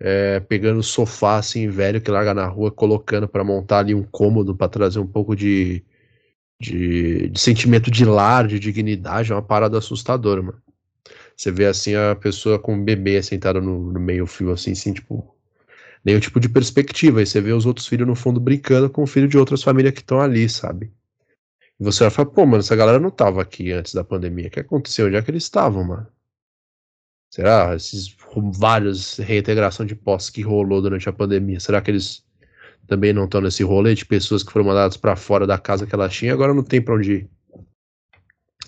[0.00, 4.56] é, pegando sofá assim velho que larga na rua, colocando para montar ali um cômodo
[4.56, 5.84] para trazer um pouco de,
[6.58, 10.62] de, de, sentimento de lar, de dignidade, é uma parada assustadora, mano.
[11.36, 14.92] Você vê assim a pessoa com um bebê sentada no, no meio fio, assim, assim,
[14.92, 15.34] tipo,
[16.04, 17.22] nenhum tipo de perspectiva.
[17.22, 19.94] E você vê os outros filhos no fundo brincando com o filho de outras famílias
[19.94, 20.92] que estão ali, sabe?
[21.78, 24.48] E você vai falar, pô, mano, essa galera não tava aqui antes da pandemia.
[24.48, 25.06] O que aconteceu?
[25.06, 26.06] Onde é que eles estavam, mano?
[27.30, 27.74] Será?
[27.74, 28.14] Esses
[28.52, 32.24] vários reintegração de postos que rolou durante a pandemia, será que eles
[32.86, 35.94] também não estão nesse rolê de pessoas que foram mandadas para fora da casa que
[35.94, 37.30] elas tinham agora não tem para onde ir?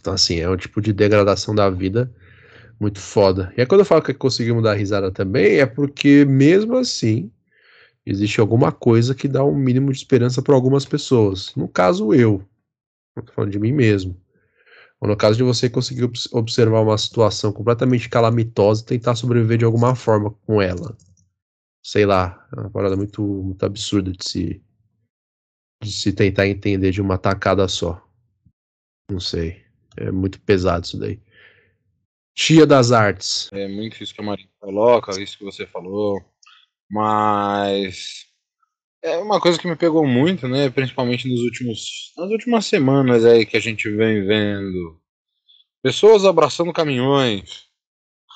[0.01, 2.13] Então, assim, é um tipo de degradação da vida
[2.79, 3.53] muito foda.
[3.57, 7.31] E aí, quando eu falo que conseguimos dar risada também, é porque, mesmo assim,
[8.05, 11.55] existe alguma coisa que dá um mínimo de esperança para algumas pessoas.
[11.55, 12.45] No caso, eu.
[13.15, 14.17] Tô falando de mim mesmo.
[15.03, 19.65] Ou no caso de você conseguir observar uma situação completamente calamitosa e tentar sobreviver de
[19.65, 20.97] alguma forma com ela.
[21.85, 24.63] Sei lá, é uma parada muito, muito absurda de se,
[25.83, 28.01] de se tentar entender de uma tacada só.
[29.11, 29.65] Não sei.
[29.97, 31.21] É muito pesado isso daí.
[32.33, 33.51] Tia das Artes.
[33.53, 36.25] É muito isso que a Maria coloca, isso que você falou.
[36.89, 38.32] Mas
[39.03, 40.71] é uma coisa que me pegou muito, né?
[40.71, 45.01] Principalmente nos últimos, nas últimas semanas aí que a gente vem vendo
[45.83, 47.67] pessoas abraçando caminhões,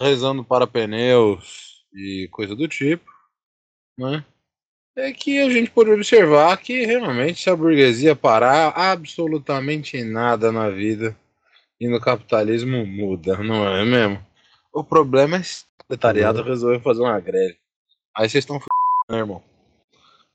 [0.00, 3.08] rezando para pneus e coisa do tipo,
[3.96, 4.24] né?
[4.96, 10.70] É que a gente pode observar que realmente se a burguesia parar, absolutamente nada na
[10.70, 11.16] vida
[11.78, 14.26] e no capitalismo muda, não é mesmo?
[14.72, 17.58] O problema é se o proletariado resolver fazer uma greve.
[18.16, 18.64] Aí vocês estão f...
[19.10, 19.42] né, irmão?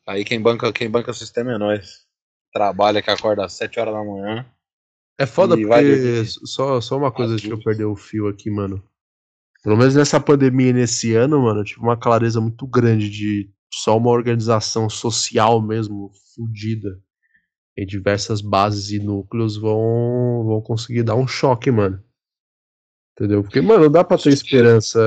[0.08, 2.06] Aí quem banca, quem banca o sistema é nós.
[2.52, 4.46] Trabalha que acorda às 7 horas da manhã.
[5.18, 8.84] É foda porque só, só uma coisa, deixa eu perder o fio aqui, mano.
[9.64, 13.96] Pelo menos nessa pandemia nesse ano, mano, eu tive uma clareza muito grande de só
[13.96, 17.00] uma organização social mesmo, fodida,
[17.78, 22.04] em diversas bases e núcleos vão, vão conseguir dar um choque, mano.
[23.14, 23.44] Entendeu?
[23.44, 25.00] Porque, mano, não dá pra ter esperança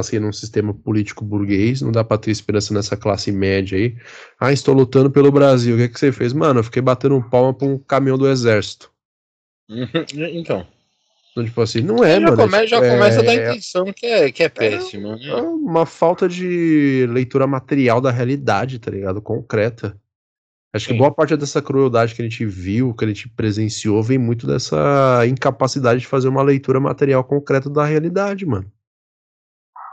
[0.00, 3.96] assim, num sistema político burguês, não dá pra ter esperança nessa classe média aí.
[4.40, 5.74] Ah, estou lutando pelo Brasil.
[5.74, 6.32] O que, é que você fez?
[6.32, 8.90] Mano, eu fiquei batendo um palma pra um caminhão do exército.
[10.32, 10.66] então.
[11.32, 12.36] Então, tipo assim, não é, já mano.
[12.36, 15.18] Come, já é, começa a dar intenção que é, que é péssima.
[15.18, 19.22] É, é uma falta de leitura material da realidade, tá ligado?
[19.22, 19.98] Concreta.
[20.74, 20.92] Acho Sim.
[20.92, 24.46] que boa parte dessa crueldade que a gente viu, que a gente presenciou, vem muito
[24.46, 28.70] dessa incapacidade de fazer uma leitura material concreta da realidade, mano.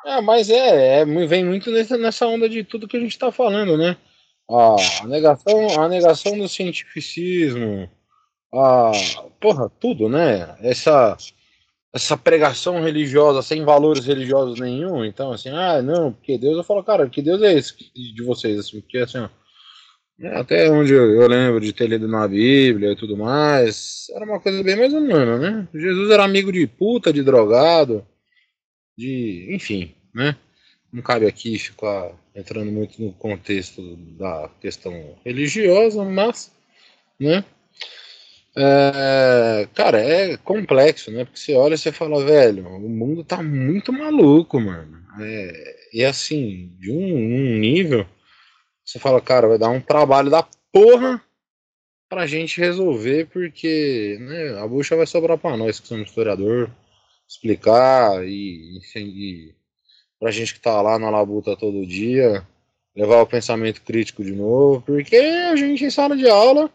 [0.05, 3.77] É, mas é, é vem muito nessa, onda de tudo que a gente está falando,
[3.77, 3.97] né?
[4.49, 7.89] A, a, negação, a negação do cientificismo,
[8.53, 8.91] a,
[9.39, 10.55] porra, tudo, né?
[10.61, 11.17] Essa,
[11.93, 15.03] essa pregação religiosa sem valores religiosos nenhum.
[15.05, 18.59] Então, assim, ah, não, porque Deus, eu falo, cara, que Deus é esse de vocês?
[18.59, 19.29] Assim, porque, assim, ó,
[20.33, 24.39] até onde eu, eu, lembro de ter lido na Bíblia e tudo mais, era uma
[24.39, 25.67] coisa bem mais humana, né?
[25.73, 28.05] Jesus era amigo de puta, de drogado,
[28.99, 29.47] de.
[29.49, 30.35] enfim, né?
[30.91, 36.51] Não cabe aqui ficar entrando muito no contexto da questão religiosa, mas,
[37.19, 37.45] né?
[38.57, 41.23] É, cara, é complexo, né?
[41.23, 44.99] Porque você olha e você fala, velho, o mundo tá muito maluco, mano.
[45.21, 48.05] É, e assim, de um, um, nível,
[48.83, 51.21] você fala, cara, vai dar um trabalho da porra
[52.09, 56.71] pra gente resolver, porque né, a bucha vai sobrar pra nós que somos historiador,
[57.29, 59.55] explicar e, e
[60.19, 62.45] pra gente que tá lá na labuta todo dia,
[62.95, 66.69] levar o pensamento crítico de novo, porque a gente em sala de aula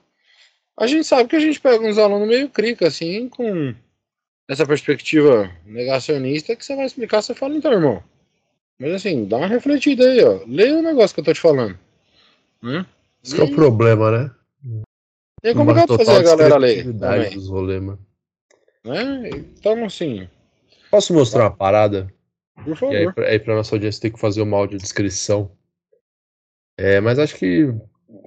[0.76, 3.74] a gente sabe que a gente pega uns alunos meio crica, assim, com
[4.48, 8.02] essa perspectiva negacionista, que você vai explicar, você fala, então, irmão.
[8.78, 10.40] Mas assim, dá uma refletida aí, ó.
[10.46, 11.78] Leia o negócio que eu tô te falando.
[12.60, 12.84] Né?
[13.22, 13.40] Esse e...
[13.40, 14.30] é o problema, né?
[15.44, 15.66] E é vou
[15.98, 16.92] fazer a galera ler?
[17.30, 17.98] Dos rolê, mano.
[18.84, 19.30] Né?
[19.30, 20.28] Então, assim.
[20.94, 22.06] Posso mostrar uma parada?
[22.64, 22.94] Por favor.
[22.94, 25.50] E aí, pra, aí, pra nossa audiência, tem que fazer uma audiodescrição.
[26.78, 27.74] É, mas acho que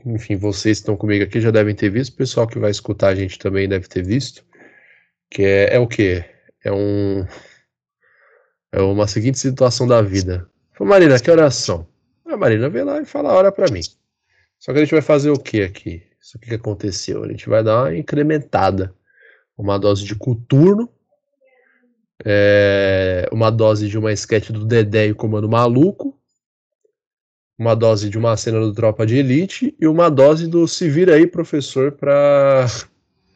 [0.06, 3.08] enfim, vocês que estão comigo aqui já devem ter visto, o pessoal que vai escutar
[3.08, 4.46] a gente também deve ter visto,
[5.30, 6.22] que é, é o que?
[6.62, 7.26] É um
[8.74, 10.50] é uma seguinte situação da vida.
[10.74, 11.88] Falei, Marina, que oração?
[12.26, 13.82] A Marina vem lá e fala a hora para mim.
[14.60, 16.04] Só que a gente vai fazer o que aqui?
[16.22, 17.24] Isso que aconteceu?
[17.24, 18.94] A gente vai dar uma incrementada,
[19.58, 20.92] uma dose de coturno,
[22.26, 26.18] é, uma dose de uma sketch do Dedé e o Comando Maluco,
[27.58, 31.16] uma dose de uma cena do Tropa de Elite e uma dose do Se Vira
[31.16, 32.66] aí, professor, para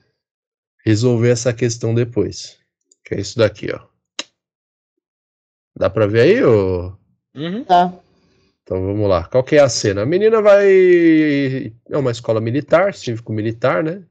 [0.86, 2.60] resolver essa questão depois.
[3.04, 3.92] Que é isso daqui, ó.
[5.76, 6.96] Dá pra ver aí, ô?
[7.36, 7.64] Uhum.
[7.64, 7.94] Tá.
[8.64, 9.26] Então vamos lá.
[9.26, 10.04] Qual que é a cena?
[10.04, 11.74] A menina vai.
[11.90, 14.04] É uma escola militar, cívico-militar, né?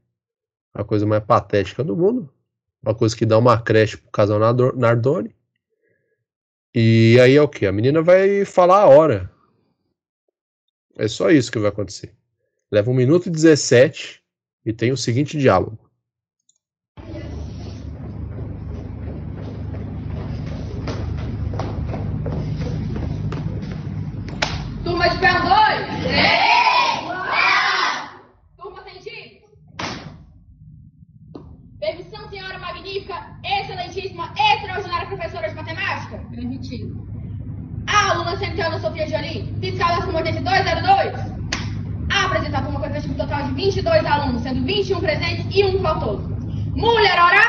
[0.75, 2.33] A coisa mais patética do mundo.
[2.83, 4.39] Uma coisa que dá uma creche pro casal
[4.77, 5.35] Nardoni.
[6.75, 7.67] E aí é o que?
[7.67, 9.31] A menina vai falar a hora
[11.01, 12.15] é só isso que vai acontecer.
[12.71, 14.23] Leva 1 minuto e 17
[14.67, 15.79] e tem o seguinte diálogo.
[24.85, 25.51] Turma de pé 2!
[26.03, 26.51] Sim!
[28.59, 29.41] Turma sentido?
[31.81, 35.09] Permissão, senhora magnífica, excelentíssima, extraordinária
[35.91, 36.19] de matemática?
[36.31, 37.11] Permitido.
[37.87, 41.41] Aluna Centrana Sofia Jolie, fiscal da Suma 8202.
[42.25, 46.29] Apresentar a turma com efetivo total de 22 alunos, sendo 21 presentes e um faltoso.
[46.75, 47.41] Mulher hora?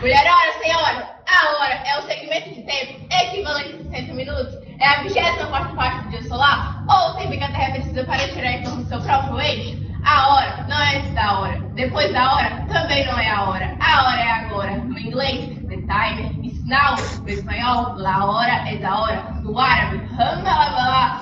[0.00, 1.12] Mulher hora, senhora.
[1.28, 4.58] A hora é o segmento de tempo equivalente a 60 minutos.
[4.80, 6.84] É a 24 parte do dia solar?
[6.88, 9.82] Ou o tempo que a Terra precisa para torno do seu próprio eixo?
[10.04, 11.60] A hora não é antes da hora.
[11.74, 13.76] Depois da hora também não é a hora.
[13.80, 14.76] A hora é agora.
[14.78, 16.96] No inglês, the time now.
[17.22, 19.22] No espanhol, la hora é da hora.
[19.42, 21.20] No árabe, hambalabala.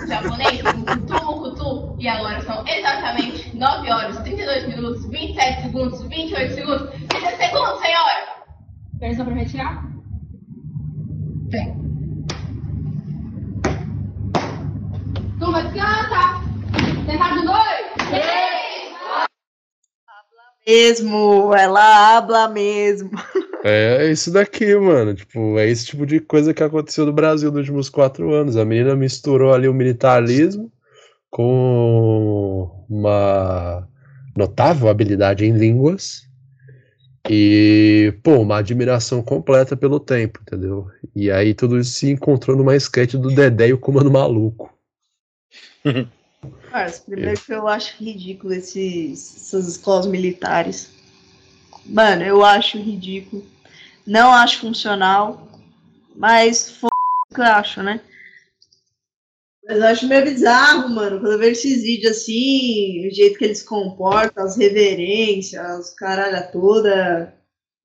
[0.00, 1.96] No japonês, kutu.
[1.98, 8.40] E agora são exatamente 9 horas, 32 minutos, 27 segundos, 28 segundos, 30 segundos, senhora.
[8.98, 9.84] Permissão para retirar?
[11.48, 11.90] Vem.
[15.38, 16.40] Turma, descansa.
[17.06, 17.80] Sentado dois
[20.70, 23.10] mesmo, ela habla mesmo.
[23.64, 25.14] É, é isso daqui, mano.
[25.14, 28.56] Tipo, é esse tipo de coisa que aconteceu no Brasil nos últimos quatro anos.
[28.56, 30.72] A menina misturou ali o militarismo
[31.30, 33.88] com uma
[34.36, 36.28] notável habilidade em línguas
[37.28, 40.88] e, pô, uma admiração completa pelo tempo, entendeu?
[41.14, 44.72] E aí tudo isso se encontrou numa sketch do Dedé e o Comando Maluco.
[46.70, 50.90] Cara, primeiro que eu acho ridículo esses, essas escolas militares.
[51.86, 53.46] Mano, eu acho ridículo.
[54.06, 55.48] Não acho funcional.
[56.14, 58.00] Mas o que eu acho, né?
[59.64, 63.44] Mas eu acho meio bizarro, mano, quando eu vejo esses vídeos assim, o jeito que
[63.44, 67.34] eles comportam, as reverências, os caralho toda.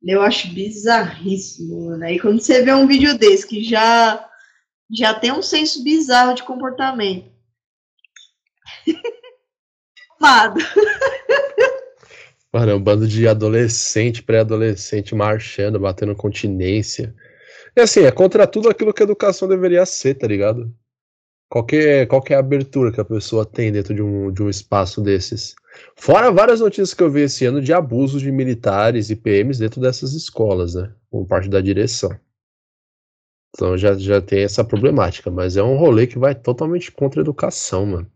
[0.04, 2.04] Eu acho bizarríssimo, mano.
[2.06, 4.28] Aí quando você vê um vídeo desse que já,
[4.92, 7.32] já tem um senso bizarro de comportamento
[10.20, 10.60] Amado.
[12.56, 17.14] Mano, é um bando de adolescente, pré-adolescente marchando, batendo continência.
[17.76, 20.74] E assim, é contra tudo aquilo que a educação deveria ser, tá ligado?
[21.50, 25.54] Qualquer, qualquer abertura que a pessoa tem dentro de um, de um espaço desses.
[25.98, 29.82] Fora várias notícias que eu vi esse ano de abusos de militares e PMs dentro
[29.82, 30.94] dessas escolas, né?
[31.12, 32.18] Por parte da direção.
[33.50, 37.24] Então já, já tem essa problemática, mas é um rolê que vai totalmente contra a
[37.24, 38.12] educação, mano.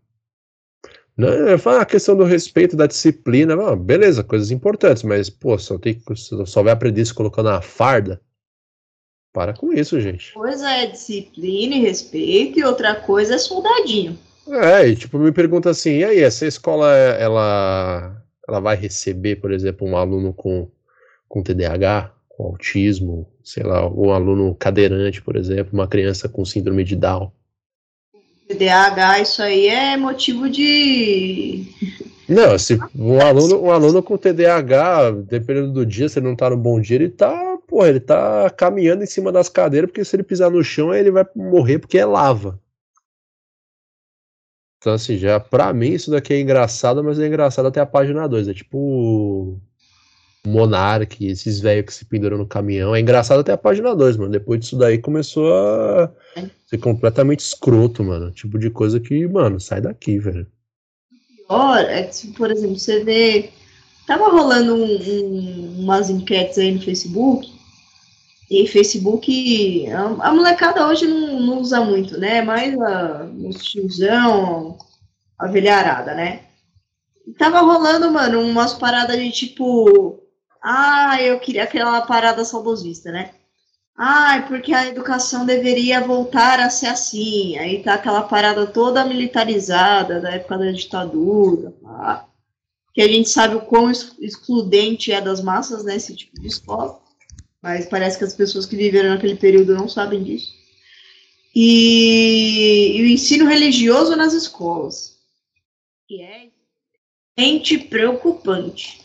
[1.20, 5.78] Não, é a questão do respeito, da disciplina, não, beleza, coisas importantes, mas, pô, só,
[5.78, 6.02] tem,
[6.46, 8.22] só vai aprender isso colocando a farda.
[9.34, 10.34] Para com isso, gente.
[10.34, 14.18] Coisa é disciplina e respeito, e outra coisa é soldadinho.
[14.48, 18.16] É, e tipo, me pergunta assim, e aí, essa escola, ela,
[18.48, 20.72] ela vai receber, por exemplo, um aluno com,
[21.28, 26.86] com TDAH, com autismo, sei lá, um aluno cadeirante, por exemplo, uma criança com síndrome
[26.86, 27.30] de Down?
[28.50, 31.66] TDAH, isso aí é motivo de.
[32.28, 36.50] Não, se um aluno, um aluno com TDAH, dependendo do dia, se ele não tá
[36.50, 40.16] no bom dia, ele tá, porra, ele tá caminhando em cima das cadeiras, porque se
[40.16, 42.60] ele pisar no chão, ele vai morrer porque é lava.
[44.80, 48.28] Então, assim, já pra mim isso daqui é engraçado, mas é engraçado até a página
[48.28, 48.48] 2.
[48.48, 49.62] É tipo
[50.46, 52.96] Monark, esses velhos que se penduram no caminhão.
[52.96, 54.32] É engraçado até a página 2, mano.
[54.32, 56.12] Depois disso daí começou a
[56.66, 58.32] ser completamente escroto, mano.
[58.32, 60.48] Tipo de coisa que, mano, sai daqui, velho.
[61.48, 63.50] Pior é que, por exemplo, você vê.
[64.08, 67.60] Tava rolando um, um, umas enquetes aí no Facebook
[68.50, 72.42] e Facebook, a, a molecada hoje não, não, usa muito, né?
[72.42, 74.76] Mais a, os tiozão,
[75.38, 76.46] a velharada, né?
[77.38, 80.19] Tava rolando, mano, umas paradas de tipo.
[80.62, 83.32] Ah, eu queria aquela parada saudosista, né?
[83.96, 87.58] Ah, porque a educação deveria voltar a ser assim.
[87.58, 91.74] Aí tá aquela parada toda militarizada da época da ditadura.
[91.82, 92.28] Tá?
[92.94, 95.96] Que a gente sabe o quão excludente é das massas, né?
[95.96, 97.00] Esse tipo de escola
[97.62, 100.54] mas parece que as pessoas que viveram naquele período não sabem disso.
[101.54, 105.18] E, e o ensino religioso nas escolas,
[106.08, 106.50] que é
[107.78, 109.02] preocupante.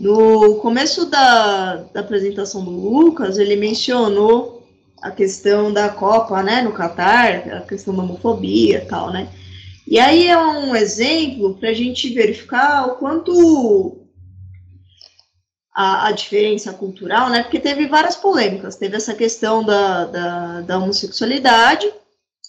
[0.00, 4.66] No começo da, da apresentação do Lucas, ele mencionou
[5.02, 9.28] a questão da Copa, né, no Catar, a questão da homofobia e tal, né?
[9.86, 14.00] E aí é um exemplo para a gente verificar o quanto
[15.74, 17.42] a, a, diferença cultural, né?
[17.42, 18.76] Porque teve várias polêmicas.
[18.76, 21.92] Teve essa questão da, da, da, homossexualidade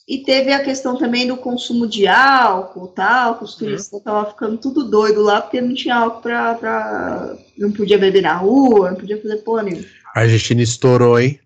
[0.07, 3.59] e teve a questão também do consumo de álcool, tal, que os uhum.
[3.59, 7.37] turistas estavam ficando tudo doido lá porque não tinha álcool pra, pra...
[7.57, 9.85] não podia beber na rua, não podia fazer porra nenhuma.
[10.13, 11.39] A Argentina estourou, hein?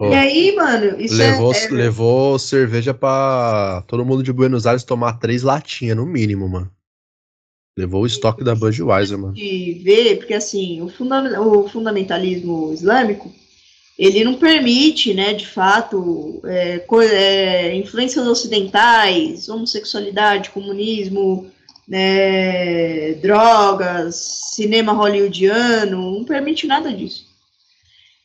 [0.00, 1.70] E aí, mano, isso levou, é, é...
[1.70, 6.70] levou cerveja pra todo mundo de Buenos Aires tomar três latinhas, no mínimo, mano.
[7.78, 9.34] Levou o estoque da Budweiser, mano.
[9.34, 13.32] De ver, porque assim, o, funda o fundamentalismo islâmico,
[14.00, 16.82] ele não permite, né, de fato, é,
[17.12, 21.52] é, influências ocidentais, homossexualidade, comunismo,
[21.86, 24.14] né, drogas,
[24.54, 27.26] cinema hollywoodiano, não permite nada disso.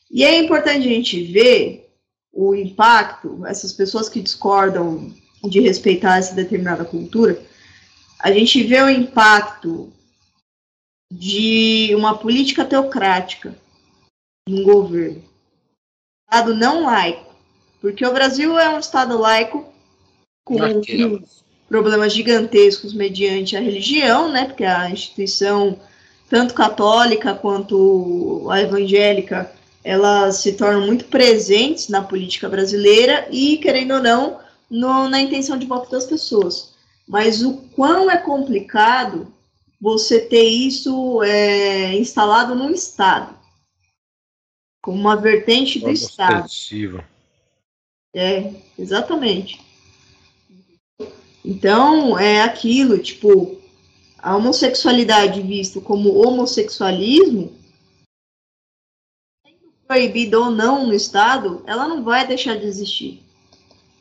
[0.09, 1.89] E é importante a gente ver
[2.32, 5.13] o impacto, essas pessoas que discordam
[5.43, 7.38] de respeitar essa determinada cultura,
[8.21, 9.91] a gente vê o impacto
[11.11, 13.53] de uma política teocrática
[14.47, 15.34] num governo.
[16.30, 17.34] Estado não laico.
[17.82, 19.65] Porque o Brasil é um Estado laico
[20.43, 20.57] com
[21.67, 24.45] problemas gigantescos mediante a religião, né?
[24.45, 25.80] Porque a instituição,
[26.30, 29.51] tanto católica quanto a evangélica,
[29.84, 35.57] elas se tornam muito presentes na política brasileira e, querendo ou não, no, na intenção
[35.57, 36.76] de voto das pessoas
[37.07, 39.32] mas o quão é complicado
[39.80, 43.34] você ter isso é, instalado no Estado,
[44.86, 46.47] como uma vertente do Estado.
[48.13, 49.59] É, exatamente.
[51.43, 53.59] Então, é aquilo, tipo,
[54.19, 57.57] a homossexualidade vista como homossexualismo,
[59.43, 63.23] sendo proibido ou não no Estado, ela não vai deixar de existir.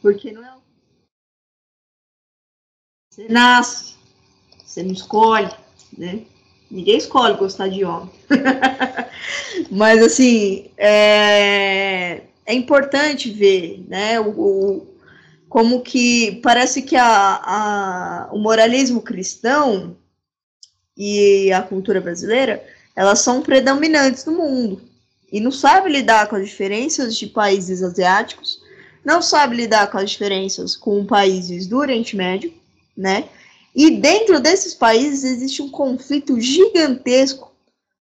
[0.03, 0.55] Porque não é
[3.11, 3.95] você nasce,
[4.63, 5.51] você não escolhe,
[5.97, 6.27] né?
[6.71, 8.11] Ninguém escolhe gostar de homem.
[9.71, 14.87] Mas, assim, é, é importante ver, né, o, o,
[15.49, 19.97] como que parece que a, a, o moralismo cristão
[20.97, 24.81] e a cultura brasileira, elas são predominantes no mundo.
[25.31, 28.63] E não sabe lidar com as diferenças de países asiáticos,
[29.05, 32.53] não sabe lidar com as diferenças com países do Oriente Médio,
[32.97, 33.29] né?
[33.75, 37.53] E dentro desses países existe um conflito gigantesco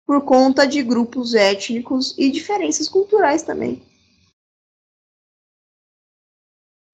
[0.05, 3.81] por conta de grupos étnicos e diferenças culturais também.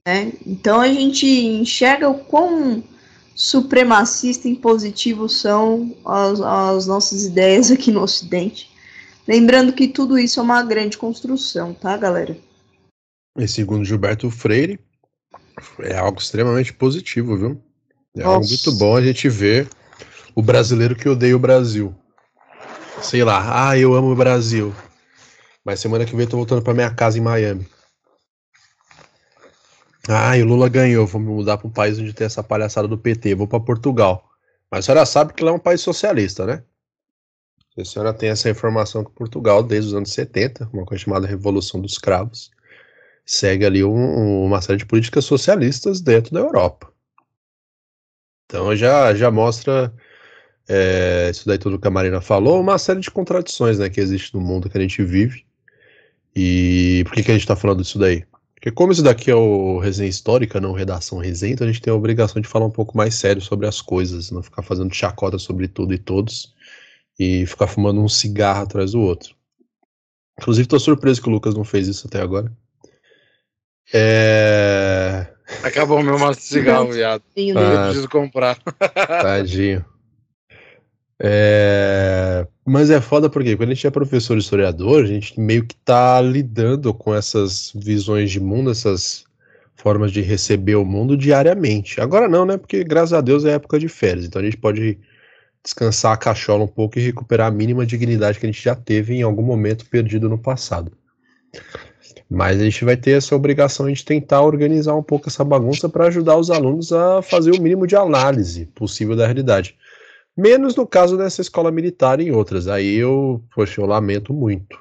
[0.07, 2.85] É, então a gente enxerga o quão
[3.35, 8.70] supremacista impositivo são as, as nossas ideias aqui no Ocidente.
[9.27, 12.39] Lembrando que tudo isso é uma grande construção, tá, galera?
[13.37, 14.79] E segundo Gilberto Freire,
[15.81, 17.66] é algo extremamente positivo, viu?
[18.17, 18.49] É Nossa.
[18.49, 19.69] muito bom a gente ver
[20.35, 21.95] o brasileiro que odeia o Brasil.
[23.03, 24.75] Sei lá, ah, eu amo o Brasil.
[25.62, 27.69] Mas semana que vem eu tô voltando pra minha casa em Miami.
[30.09, 32.89] Ah, e o Lula ganhou, vou me mudar pra um país onde tem essa palhaçada
[32.89, 34.25] do PT, vou pra Portugal.
[34.71, 36.62] Mas a senhora sabe que lá é um país socialista, né?
[37.79, 41.81] A senhora tem essa informação que Portugal, desde os anos 70, uma coisa chamada Revolução
[41.81, 42.51] dos Cravos,
[43.27, 46.91] segue ali um- uma série de políticas socialistas dentro da Europa.
[48.47, 49.92] Então já, já mostra
[50.68, 54.34] é, isso daí tudo que a Marina falou, uma série de contradições né, que existe
[54.34, 55.44] no mundo que a gente vive.
[56.34, 58.24] E por que, que a gente está falando disso daí?
[58.55, 61.92] Porque como isso daqui é o resenha histórica, não redação resenha, então a gente tem
[61.92, 65.38] a obrigação de falar um pouco mais sério sobre as coisas, não ficar fazendo chacota
[65.38, 66.55] sobre tudo e todos,
[67.18, 69.34] e ficar fumando um cigarro atrás do outro.
[70.38, 72.53] Inclusive, tô surpreso que o Lucas não fez isso até agora.
[73.92, 75.32] É.
[75.62, 77.22] Acabou o meu maço de cigarro, viado.
[77.57, 77.84] Ah.
[77.84, 78.59] preciso comprar.
[79.22, 79.84] Tadinho.
[81.18, 85.76] É, Mas é foda porque quando a gente é professor historiador, a gente meio que
[85.76, 89.24] tá lidando com essas visões de mundo, essas
[89.76, 92.01] formas de receber o mundo diariamente.
[92.01, 92.57] Agora não, né?
[92.57, 94.99] Porque graças a Deus é época de férias, então a gente pode
[95.62, 99.14] descansar a cachola um pouco e recuperar a mínima dignidade que a gente já teve
[99.14, 100.92] em algum momento perdido no passado.
[102.29, 106.07] Mas a gente vai ter essa obrigação de tentar organizar um pouco essa bagunça para
[106.09, 109.77] ajudar os alunos a fazer o mínimo de análise possível da realidade.
[110.37, 112.66] Menos no caso dessa escola militar e em outras.
[112.68, 114.79] Aí eu, poxa, eu lamento muito.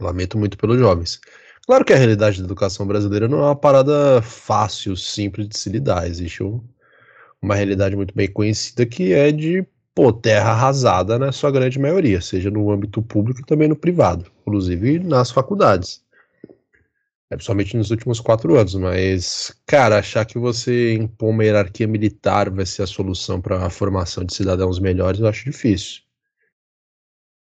[0.00, 1.20] Lamento muito pelos jovens.
[1.66, 5.70] Claro que a realidade da educação brasileira não é uma parada fácil, simples de se
[5.70, 6.08] lidar.
[6.08, 6.60] Existe um-
[7.40, 12.20] uma realidade muito bem conhecida que é de pô, terra arrasada na sua grande maioria,
[12.20, 16.04] seja no âmbito público e também no privado, inclusive nas faculdades.
[17.28, 22.48] É, principalmente nos últimos quatro anos, mas, cara, achar que você impor uma hierarquia militar
[22.50, 26.02] vai ser a solução para a formação de cidadãos melhores, eu acho difícil.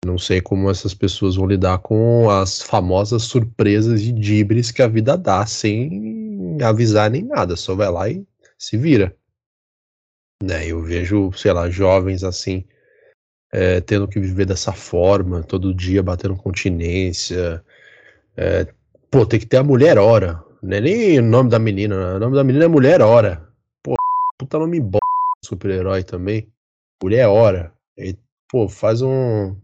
[0.03, 4.87] Não sei como essas pessoas vão lidar com as famosas surpresas e dibres que a
[4.87, 8.25] vida dá sem avisar nem nada, só vai lá e
[8.57, 9.15] se vira.
[10.43, 12.65] Né, eu vejo, sei lá, jovens assim,
[13.51, 17.63] é, tendo que viver dessa forma, todo dia batendo continência.
[18.35, 18.67] É,
[19.11, 20.43] pô, tem que ter a mulher hora.
[20.61, 23.47] Não é nem o nome da menina, o nome da menina é mulher hora.
[23.83, 23.95] Pô,
[24.37, 24.99] puta nome bom,
[25.43, 26.47] super-herói também.
[27.01, 27.73] Mulher hora.
[27.97, 28.17] E,
[28.49, 29.55] pô, faz um,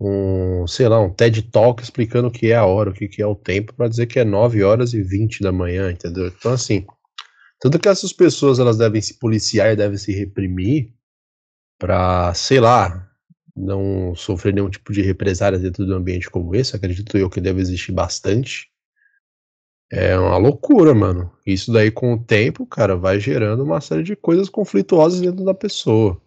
[0.00, 3.22] um, sei lá, um TED Talk explicando o que é a hora, o que que
[3.22, 6.26] é o tempo, pra dizer que é 9 horas e 20 da manhã, entendeu?
[6.26, 6.84] Então, assim,
[7.60, 10.90] tudo que essas pessoas elas devem se policiar e devem se reprimir
[11.78, 13.08] pra, sei lá,
[13.54, 17.40] não sofrer nenhum tipo de represália dentro de um ambiente como esse, acredito eu que
[17.40, 18.70] deve existir bastante.
[19.90, 21.30] É uma loucura, mano.
[21.46, 25.52] Isso daí, com o tempo, cara, vai gerando uma série de coisas conflituosas dentro da
[25.52, 26.20] pessoa.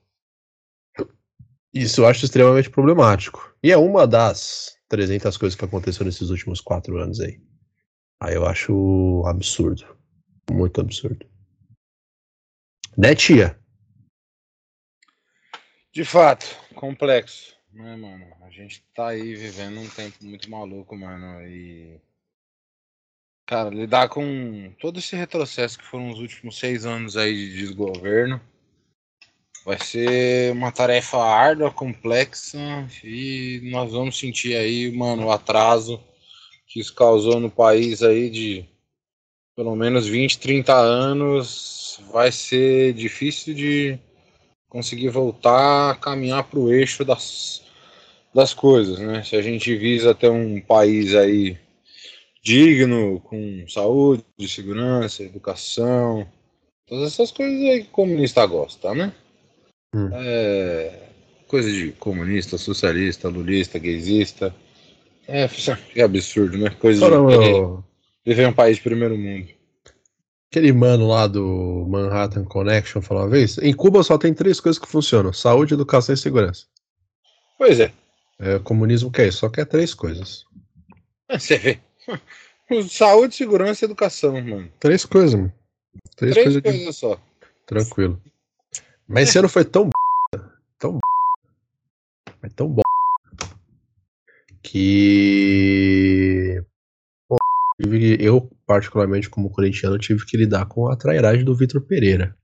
[1.73, 3.53] Isso eu acho extremamente problemático.
[3.63, 7.41] E é uma das 300 coisas que aconteceu nesses últimos quatro anos aí.
[8.21, 9.83] Aí eu acho absurdo.
[10.51, 11.25] Muito absurdo.
[12.95, 13.59] Né, tia?
[15.95, 18.25] De fato, complexo, né, mano?
[18.41, 21.41] A gente tá aí vivendo um tempo muito maluco, mano.
[21.47, 22.01] E.
[23.47, 28.41] Cara, lidar com todo esse retrocesso que foram os últimos seis anos aí de desgoverno
[29.63, 32.59] vai ser uma tarefa árdua, complexa
[33.01, 36.03] e nós vamos sentir aí, mano, o atraso
[36.67, 38.65] que isso causou no país aí de
[39.55, 42.01] pelo menos 20, 30 anos.
[42.11, 43.97] Vai ser difícil de
[44.75, 47.63] conseguir voltar a caminhar para o eixo das,
[48.33, 49.23] das coisas, né?
[49.23, 51.57] Se a gente visa ter um país aí
[52.43, 56.27] digno, com saúde, segurança, educação,
[56.85, 59.13] todas essas coisas aí que o comunista gosta, né?
[59.95, 60.09] Hum.
[60.11, 61.03] É,
[61.47, 64.53] coisa de comunista, socialista, lulista, gaysista.
[65.25, 65.47] É,
[65.93, 66.69] que absurdo, né?
[66.71, 67.81] Coisa de meu,
[68.25, 69.47] viver um país de primeiro mundo.
[70.55, 74.79] Aquele mano lá do Manhattan Connection falou uma vez: em Cuba só tem três coisas
[74.81, 76.65] que funcionam: saúde, educação e segurança.
[77.57, 77.91] Pois é,
[78.39, 80.45] É, o comunismo quer isso, só quer três coisas.
[81.29, 81.79] você vê.
[82.89, 84.71] Saúde, segurança e educação, mano.
[84.79, 85.51] Três coisas, mano.
[86.15, 87.19] Três, Três coisas de- coisas só.
[87.65, 88.21] tranquilo.
[89.05, 89.91] Mas esse ano foi tão b...
[90.79, 90.99] tão b...
[92.41, 92.73] mas tão
[97.77, 102.35] tive que- eu particularmente como corintiano tive que lidar com a trairagem do Vitor Pereira.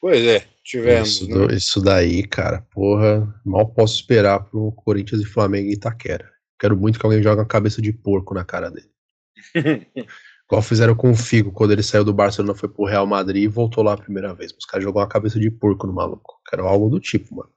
[0.00, 1.08] Pois é, tivemos.
[1.08, 1.34] Isso, né?
[1.34, 6.30] do- isso daí, cara, porra, mal posso esperar pro Corinthians e Flamengo em Itaquera.
[6.58, 8.90] Quero muito que alguém jogue uma cabeça de porco na cara dele.
[10.46, 13.48] Igual fizeram com o Figo quando ele saiu do Barcelona, foi pro Real Madrid e
[13.48, 14.52] voltou lá a primeira vez.
[14.58, 16.40] Os caras jogaram uma cabeça de porco no maluco.
[16.48, 17.50] Quero algo do tipo, mano.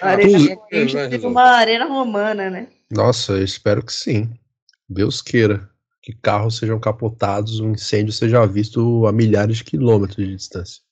[0.00, 2.68] A Arena Corinthians vai teve uma arena romana, né?
[2.90, 4.30] Nossa, eu espero que sim.
[4.88, 5.68] Deus queira.
[6.02, 10.82] Que carros sejam capotados, um incêndio seja visto a milhares de quilômetros de distância.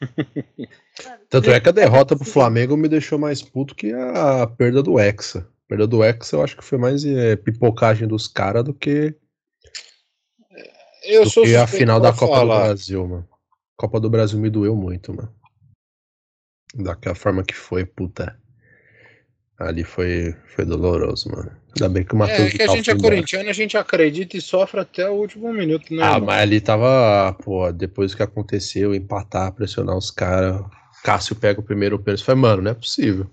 [1.28, 4.98] Tanto é que a derrota pro Flamengo me deixou mais puto que a perda do
[4.98, 5.40] Hexa.
[5.40, 9.14] A perda do Hexa eu acho que foi mais é, pipocagem dos caras do que,
[11.02, 12.60] Eu do sou que a final da Copa falar.
[12.60, 13.28] do Brasil, mano.
[13.76, 15.34] Copa do Brasil me doeu muito, mano.
[16.74, 18.40] Daquela forma que foi, puta.
[19.58, 21.50] Ali foi, foi doloroso, mano.
[21.76, 24.40] Ainda bem que o Matheus É que a gente é corintiano, a gente acredita e
[24.40, 26.02] sofre até o último minuto, né?
[26.02, 26.26] Ah, irmão?
[26.26, 30.60] mas ali tava, pô, depois que aconteceu, empatar, pressionar os caras.
[31.04, 32.24] Cássio pega o primeiro pênalti.
[32.24, 33.26] Falei, mano, não é possível.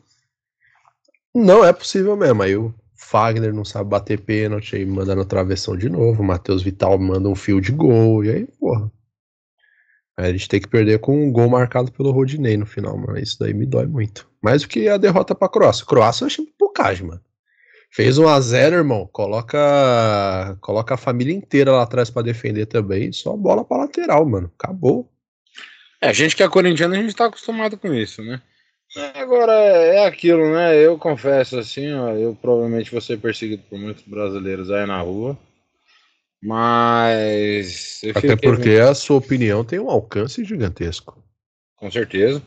[1.33, 2.43] Não é possível mesmo.
[2.43, 6.21] Aí o Fagner não sabe bater pênalti, aí manda no travessão de novo.
[6.21, 8.23] O Matheus Vital manda um fio de gol.
[8.23, 8.91] E aí, porra.
[10.17, 13.17] A gente tem que perder com um gol marcado pelo Rodinei no final, mano.
[13.17, 14.29] Isso daí me dói muito.
[14.41, 15.85] Mais do que a derrota pra Croácia.
[15.85, 17.21] Croácia eu achei pocagem, mano.
[17.89, 19.09] Fez 1 a 0 irmão.
[19.11, 23.11] Coloca, coloca a família inteira lá atrás pra defender também.
[23.11, 24.51] Só bola pra lateral, mano.
[24.57, 25.09] Acabou.
[26.01, 28.41] É, a gente que é corintiano, a gente tá acostumado com isso, né?
[29.15, 30.75] Agora é aquilo, né?
[30.75, 35.37] Eu confesso assim, ó, eu provavelmente vou ser perseguido por muitos brasileiros aí na rua.
[36.41, 38.01] Mas.
[38.15, 41.23] Até porque a sua opinião tem um alcance gigantesco.
[41.75, 42.41] Com certeza.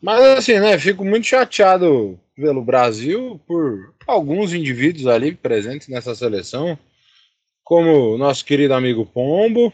[0.00, 0.78] Mas assim, né?
[0.78, 6.78] Fico muito chateado pelo Brasil, por alguns indivíduos ali presentes nessa seleção,
[7.64, 9.72] como o nosso querido amigo Pombo,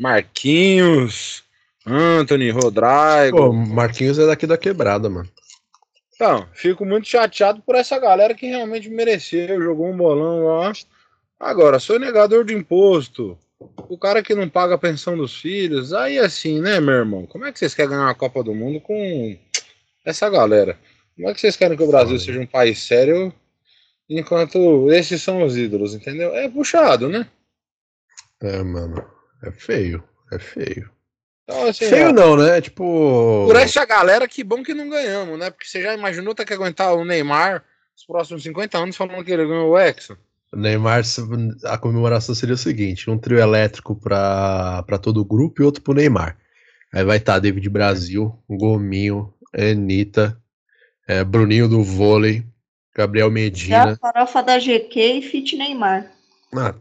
[0.00, 1.44] Marquinhos,
[1.86, 3.36] Anthony, Rodrigo.
[3.36, 5.28] Pô, Marquinhos é daqui da quebrada, mano.
[6.14, 10.72] Então, fico muito chateado por essa galera que realmente mereceu, jogou um bolão lá.
[11.42, 16.16] Agora, sou negador de imposto, o cara que não paga a pensão dos filhos, aí
[16.16, 17.26] assim, né, meu irmão?
[17.26, 19.36] Como é que vocês querem ganhar uma Copa do Mundo com
[20.04, 20.78] essa galera?
[21.16, 23.34] Como é que vocês querem que o Brasil seja um país sério
[24.08, 26.32] enquanto esses são os ídolos, entendeu?
[26.32, 27.28] É puxado, né?
[28.40, 29.04] É, mano.
[29.42, 30.04] É feio.
[30.30, 30.88] É feio.
[31.42, 32.60] Então, assim, Feio ó, não, né?
[32.60, 33.46] Tipo.
[33.48, 35.50] por essa galera, que bom que não ganhamos, né?
[35.50, 37.64] Porque você já imaginou ter que aguentar o Neymar
[37.96, 40.16] os próximos 50 anos falando que ele ganhou o Hexa?
[40.52, 41.02] O Neymar,
[41.64, 45.82] a comemoração seria o seguinte: um trio elétrico pra, pra todo o grupo e outro
[45.82, 46.36] pro Neymar.
[46.92, 50.38] Aí vai estar David Brasil, Gominho, Anitta,
[51.08, 52.44] é, Bruninho do vôlei,
[52.94, 53.96] Gabriel Já a Medina.
[53.96, 56.12] farofa da GQ e Fit Neymar.
[56.54, 56.74] Ah,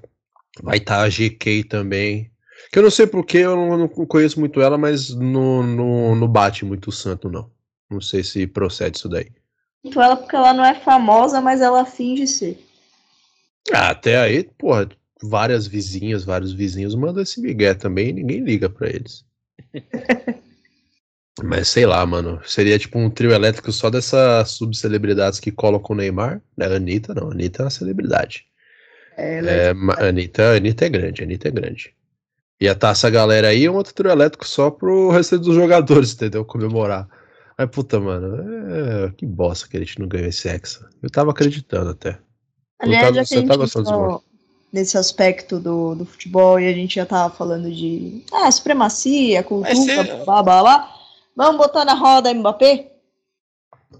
[0.61, 2.29] vai estar a GK também.
[2.71, 6.27] Que eu não sei porque eu não, não conheço muito ela, mas não, não, não
[6.27, 7.49] bate muito o santo, não.
[7.89, 9.31] Não sei se procede isso daí.
[9.83, 12.59] Muito ela porque ela não é famosa, mas ela finge ser.
[13.73, 14.89] Ah, até aí, porra,
[15.21, 19.23] várias vizinhas, vários vizinhos mandam esse migué também e ninguém liga pra eles.
[21.43, 22.41] Mas sei lá, mano.
[22.45, 26.41] Seria tipo um trio elétrico só dessas subcelebridades que colam com o Neymar.
[26.57, 26.65] Né?
[26.65, 27.31] Anitta, não.
[27.31, 28.45] Anitta é uma celebridade.
[29.17, 31.95] É, é É, ma- Anitta, Anitta é grande, Anitta é grande.
[32.59, 36.45] Ia estar essa galera aí um outro trio elétrico só pro restante dos jogadores, entendeu?
[36.45, 37.07] Comemorar.
[37.57, 39.11] Mas puta, mano, é...
[39.11, 40.87] que bosta que a gente não ganhou esse Hexa.
[41.01, 42.19] Eu tava acreditando até.
[42.81, 44.21] Aliás, já que você a gente
[44.71, 49.75] nesse aspecto do, do futebol e a gente já tava falando de ah, supremacia, cultura,
[49.75, 50.95] ser- blá blá blá.
[51.35, 52.91] Vamos botar na roda Mbappé?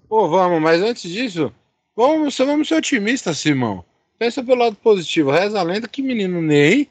[0.08, 1.52] Pô, vamos, mas antes disso,
[1.96, 3.84] vamos, vamos ser otimistas, Simão.
[4.18, 5.32] Pensa pelo lado positivo.
[5.32, 6.90] Reza a lenda que menino Ney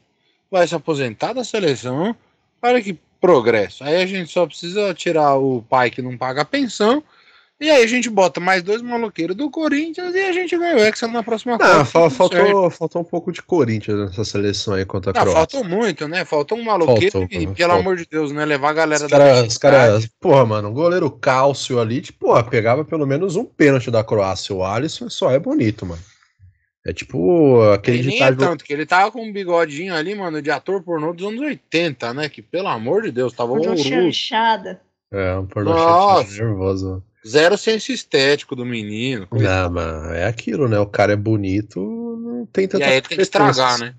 [0.50, 2.14] vai se aposentar da seleção.
[2.62, 3.84] Olha que progresso.
[3.84, 7.02] Aí a gente só precisa tirar o pai que não paga a pensão.
[7.60, 10.78] E aí a gente bota mais dois maloqueiros do Corinthians e a gente ganha o
[10.80, 12.10] Hexa na próxima Ah, Copa, certo.
[12.10, 15.60] faltou, faltou um pouco de Corinthians nessa seleção aí contra a Não, Croácia.
[15.60, 16.24] faltou muito, né?
[16.24, 17.78] Faltou um maloqueiro Faltou, e, pelo faltou.
[17.80, 18.46] amor de Deus, né?
[18.46, 22.20] Levar a galera Os da caras, os caras, porra, mano, o goleiro Cálcio ali, tipo,
[22.26, 24.54] porra, pegava pelo menos um pênalti da Croácia.
[24.54, 26.00] O Alisson só é bonito, mano.
[26.86, 28.38] É tipo aquele Ele nem é ditado.
[28.48, 32.14] tanto, que ele tava com um bigodinho ali, mano, de ator pornô dos anos 80,
[32.14, 32.26] né?
[32.30, 33.84] Que, pelo amor de Deus, tava Uma horroroso.
[33.84, 34.80] chanchada.
[35.12, 36.24] É, um pornô Nossa.
[36.24, 37.04] chanchado nervoso, mano.
[37.26, 39.28] Zero senso estético do menino.
[39.30, 40.78] Não, mano, é aquilo, né?
[40.78, 43.94] O cara é bonito, não tem E tanta aí tem que estragar, né?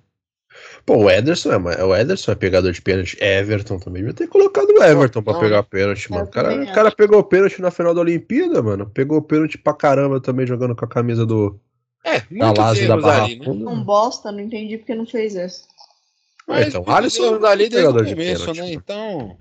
[0.85, 3.17] Pô, o Ederson é, o Ederson é pegador de pênalti.
[3.21, 4.01] Everton também.
[4.01, 6.25] Devia ter colocado o Everton pra não, pegar pênalti, mano.
[6.25, 8.89] O cara, também o cara pegou pênalti na final da Olimpíada, mano.
[8.89, 11.59] Pegou pênalti pra caramba também jogando com a camisa do
[12.03, 13.47] É, da Lazio da Barra ali, né?
[13.47, 15.65] Um bosta, não entendi porque não fez essa.
[16.47, 18.73] Ah, então, Alisson erros ali desde o pegador de começo, pênalti, né?
[18.73, 19.37] Então,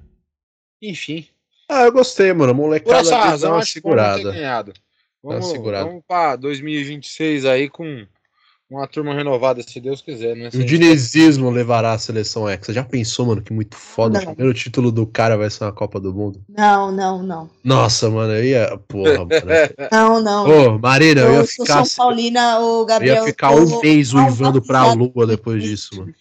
[0.82, 1.26] enfim.
[1.70, 2.52] Ah, eu gostei, mano.
[2.52, 4.32] A Por molecada essa ali dá razão, uma vamos segurada.
[5.22, 8.06] Vamos, vamos pra 2026 aí com
[8.70, 10.50] uma turma renovada, se Deus quiser, né?
[10.50, 12.72] Se O gente- dinizismo levará a seleção Hexa.
[12.72, 14.18] Já pensou, mano, que muito foda.
[14.18, 14.34] O Não.
[14.34, 16.40] primeiro título do cara vai ser uma Copa do Mundo.
[16.48, 17.50] Não, não, não.
[17.64, 18.78] Nossa, mano, eu ia.
[18.88, 19.28] Porra, mano.
[19.92, 20.74] Não, não.
[20.74, 21.84] Ô, Marina, eu ia eu sou ficar.
[21.84, 23.16] São Paulina, o Eu Gabriel.
[23.16, 26.14] ia ficar eu um mês uivando pra lua depois disso, mano.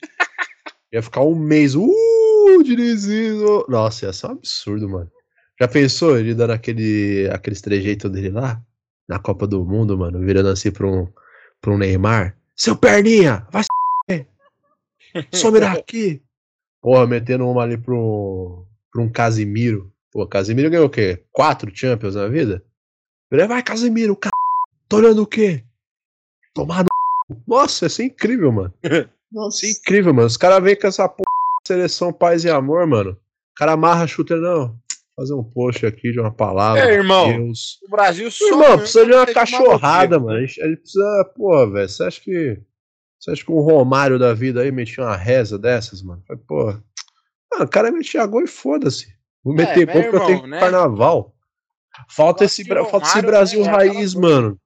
[0.91, 1.75] Ia ficar um mês.
[1.75, 3.63] Uh, dinizismo.
[3.69, 5.09] Nossa, ia ser um absurdo, mano.
[5.59, 8.61] Já pensou ele dando aquele, aqueles trejeitos dele lá?
[9.07, 11.07] Na Copa do Mundo, mano, virando assim pra um,
[11.59, 12.37] pra um Neymar.
[12.55, 13.69] Seu perninha, vai se
[15.33, 16.21] Some daqui.
[16.81, 19.91] Porra, metendo uma ali pro, pro um Casimiro.
[20.11, 21.21] Pô, Casimiro ganhou o quê?
[21.31, 22.63] Quatro Champions na vida?
[23.31, 24.29] Ele vai, Casimiro, c...
[24.87, 25.63] tô olhando o quê?
[26.53, 27.37] Tomar no...
[27.47, 28.73] Nossa, ia ser incrível, mano.
[29.31, 29.65] Nossa.
[29.65, 30.27] Isso é incrível, mano.
[30.27, 31.11] Os caras vêm com essa
[31.67, 33.11] seleção paz e amor, mano.
[33.11, 34.79] O cara amarra chuta, não.
[35.19, 36.81] Fazer um post aqui de uma palavra.
[36.81, 37.27] É, irmão.
[37.27, 37.77] Deus.
[37.85, 38.47] O Brasil só.
[38.47, 40.39] Irmão, precisa de uma cachorrada, mano.
[40.39, 41.33] Ele precisa.
[41.35, 42.57] Pô, velho, você acha que.
[43.19, 46.23] Você acha que um Romário da vida aí metia uma reza dessas, mano?
[46.25, 46.67] Falei, pô.
[47.51, 49.13] Mano, o cara metia gol e foda-se.
[49.43, 50.57] Vou meter mas, gol porque eu tenho né?
[50.61, 51.35] carnaval.
[52.07, 54.57] Falta esse, Bra- falta esse Romário, Brasil né, é raiz, mano.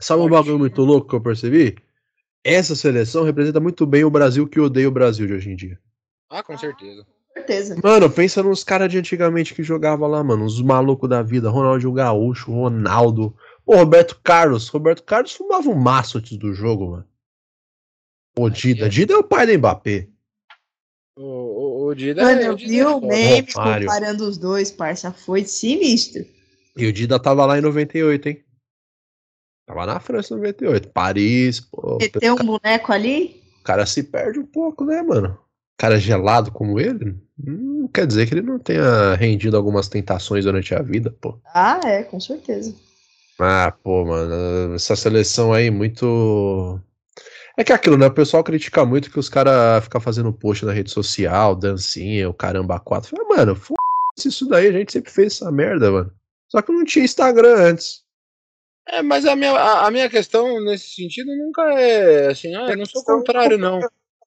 [0.00, 1.76] Sabe um bagulho muito louco que eu percebi?
[2.42, 5.78] Essa seleção representa muito bem o Brasil que odeia o Brasil de hoje em dia.
[6.30, 7.06] Ah, com certeza.
[7.34, 7.76] Com certeza.
[7.82, 10.44] Mano, pensa nos caras de antigamente que jogavam lá, mano.
[10.44, 11.50] Os malucos da vida.
[11.50, 13.36] Ronaldinho Gaúcho, Ronaldo.
[13.64, 14.68] Pô, Roberto Carlos.
[14.68, 17.08] Roberto Carlos fumava um maço antes do jogo, mano.
[18.38, 18.88] O Dida.
[18.88, 20.08] Dida é o pai do Mbappé.
[21.16, 23.86] O, o, o Dida Mano, é- eu o Dida vi é o meme Romário.
[23.86, 25.12] comparando os dois, parça.
[25.12, 26.24] Foi sinistro.
[26.76, 28.44] E o Dida tava lá em 98, hein?
[29.66, 30.88] Tava na França em 98.
[30.90, 31.98] Paris, pô.
[32.00, 33.42] Meter um boneco ali?
[33.60, 35.38] O cara se perde um pouco, né, mano?
[35.76, 40.74] Cara gelado como ele, não quer dizer que ele não tenha rendido algumas tentações durante
[40.74, 41.38] a vida, pô.
[41.52, 42.74] Ah, é, com certeza.
[43.38, 46.80] Ah, pô, mano, essa seleção aí muito.
[47.56, 48.06] É que é aquilo, né?
[48.06, 52.34] O pessoal critica muito que os caras ficam fazendo post na rede social, dancinha, o
[52.34, 53.10] caramba quatro.
[53.10, 56.12] Fala, mano, foda-se isso daí, a gente sempre fez essa merda, mano.
[56.48, 58.04] Só que não tinha Instagram antes.
[58.86, 62.76] É, mas a minha, a, a minha questão nesse sentido nunca é assim, ah, eu
[62.76, 63.80] não sou contrário, não.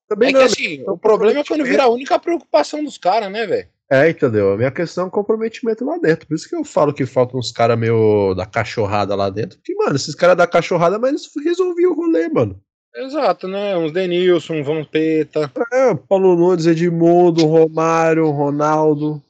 [0.07, 0.45] Também É que não.
[0.45, 3.67] assim, o problema é quando vira a única preocupação dos caras, né, velho?
[3.89, 4.51] É, entendeu?
[4.53, 6.27] A minha questão é o comprometimento lá dentro.
[6.27, 9.57] Por isso que eu falo que faltam uns caras meio da cachorrada lá dentro.
[9.57, 12.59] Porque, mano, esses caras da cachorrada, mas eles resolviam o rolê, mano.
[12.95, 13.77] Exato, né?
[13.77, 15.51] Uns Denilson, um Vampeta.
[15.71, 19.21] É, Paulo Nunes, Edmundo, Romário, Ronaldo.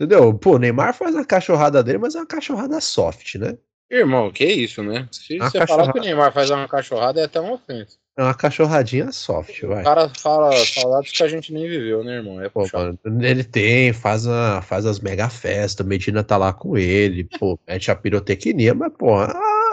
[0.00, 0.32] Entendeu?
[0.32, 3.56] Pô, o Neymar faz a cachorrada dele, mas é uma cachorrada soft, né?
[3.90, 5.08] Irmão, que isso, né?
[5.12, 5.92] Se Uma você falar cachorrada.
[5.92, 7.98] que o Neymar faz uma cachorrada, é até uma ofensa.
[8.18, 9.84] É uma cachorradinha soft, O vai.
[9.84, 12.40] cara fala saudades que a gente nem viveu, né, irmão?
[12.40, 16.78] É Pô, mano, ele tem, faz, a, faz as mega festas, Medina tá lá com
[16.78, 19.30] ele, pô, mete a pirotecnia, mas, pô, a,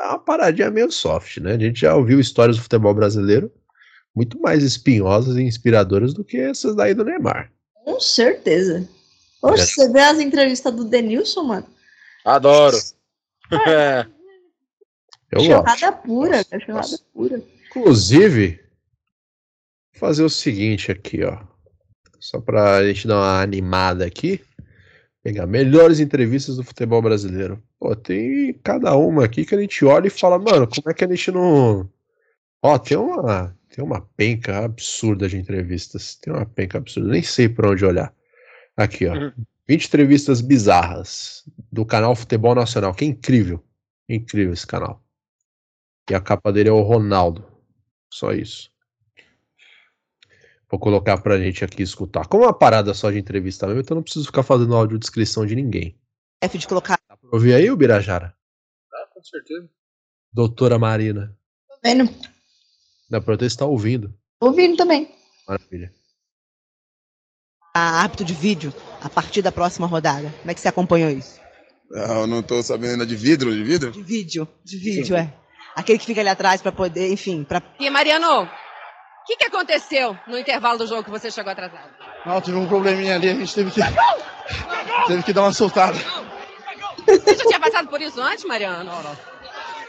[0.10, 1.54] a paradinha é meio soft, né?
[1.54, 3.50] A gente já ouviu histórias do futebol brasileiro
[4.14, 7.50] muito mais espinhosas e inspiradoras do que essas daí do Neymar.
[7.86, 8.88] Com certeza.
[9.42, 9.66] Oxe, É.
[9.66, 11.68] você vê as entrevistas do Denilson, mano?
[12.26, 12.78] Adoro.
[13.68, 14.06] É.
[15.32, 15.64] Eu gosto.
[15.64, 17.42] Cachorrada pura, cachorrada pura.
[17.76, 18.60] Inclusive,
[19.94, 21.40] vou fazer o seguinte aqui, ó.
[22.20, 24.42] Só pra gente dar uma animada aqui.
[25.24, 27.62] Pegar melhores entrevistas do futebol brasileiro.
[27.80, 31.04] Pô, tem cada uma aqui que a gente olha e fala, mano, como é que
[31.04, 31.90] a gente não.
[32.62, 36.16] Ó, tem uma, tem uma penca absurda de entrevistas.
[36.16, 37.10] Tem uma penca absurda.
[37.10, 38.14] Nem sei por onde olhar.
[38.78, 39.14] Aqui, ó.
[39.14, 39.32] Uhum.
[39.68, 43.64] 20 entrevistas bizarras do canal Futebol Nacional, que é incrível.
[44.08, 45.02] Incrível esse canal.
[46.10, 47.53] E a capa dele é o Ronaldo.
[48.14, 48.72] Só isso.
[50.70, 52.28] Vou colocar pra gente aqui escutar.
[52.28, 55.56] Como é uma parada só de entrevista mesmo, então não preciso ficar fazendo audiodescrição de
[55.56, 55.98] ninguém.
[56.40, 57.00] F de colocar.
[57.10, 58.36] Dá pra ouvir aí, o Birajara?
[58.94, 59.68] Ah, com certeza.
[60.32, 61.36] Doutora Marina.
[61.68, 62.08] Tô vendo.
[63.10, 64.14] Dá pra você estar ouvindo.
[64.40, 65.12] Tô ouvindo também.
[65.48, 65.92] Maravilha.
[67.74, 70.32] a árbitro de vídeo a partir da próxima rodada.
[70.40, 71.42] Como é que você acompanhou isso?
[71.90, 73.92] Não, eu não tô sabendo ainda de vidro, de vidro?
[73.92, 75.34] De vídeo, de vídeo, é.
[75.76, 80.16] Aquele que fica ali atrás pra poder, enfim, pra E Mariano, o que, que aconteceu
[80.28, 81.90] no intervalo do jogo que você chegou atrasado?
[82.26, 83.82] Não, tive um probleminha ali, a gente teve que.
[85.08, 85.98] teve que dar uma soltada.
[87.06, 88.92] Você já tinha passado por isso antes, Mariano?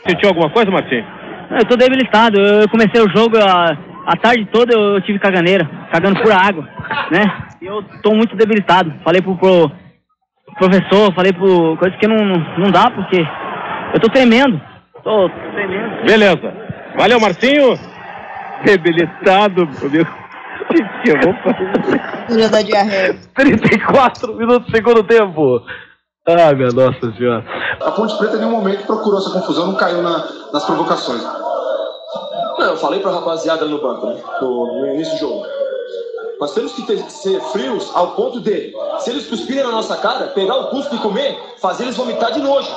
[0.07, 1.05] Sentiu alguma coisa, Marcinho?
[1.51, 2.41] Eu tô debilitado.
[2.41, 3.77] Eu comecei o jogo a,
[4.07, 6.69] a tarde toda eu tive caganeira, cagando pura água,
[7.11, 7.49] né?
[7.61, 8.93] E eu tô muito debilitado.
[9.05, 9.71] Falei pro, pro
[10.59, 12.17] professor, falei pro coisa que não,
[12.59, 13.21] não dá porque
[13.95, 14.61] eu tô tremendo.
[15.05, 15.29] Tô.
[16.07, 16.53] Beleza.
[16.97, 17.79] Valeu, Marcinho.
[18.65, 20.07] Debilitado, meu.
[21.05, 23.19] Eu vou fazer Filha da diarreia.
[23.35, 25.61] 34 minutos do segundo tempo.
[26.27, 27.45] Ah, minha nossa senhora.
[27.85, 31.23] A Ponte Preta em nenhum momento procurou essa confusão, não caiu na- nas provocações.
[32.59, 34.17] Não, eu falei pra rapaziada no banco, né?
[34.41, 35.47] No, no início do jogo.
[36.41, 40.29] Nós temos que ter- ser frios ao ponto de, se eles cuspirem na nossa cara,
[40.29, 42.71] pegar o cuspe e comer, fazer eles vomitar de nojo.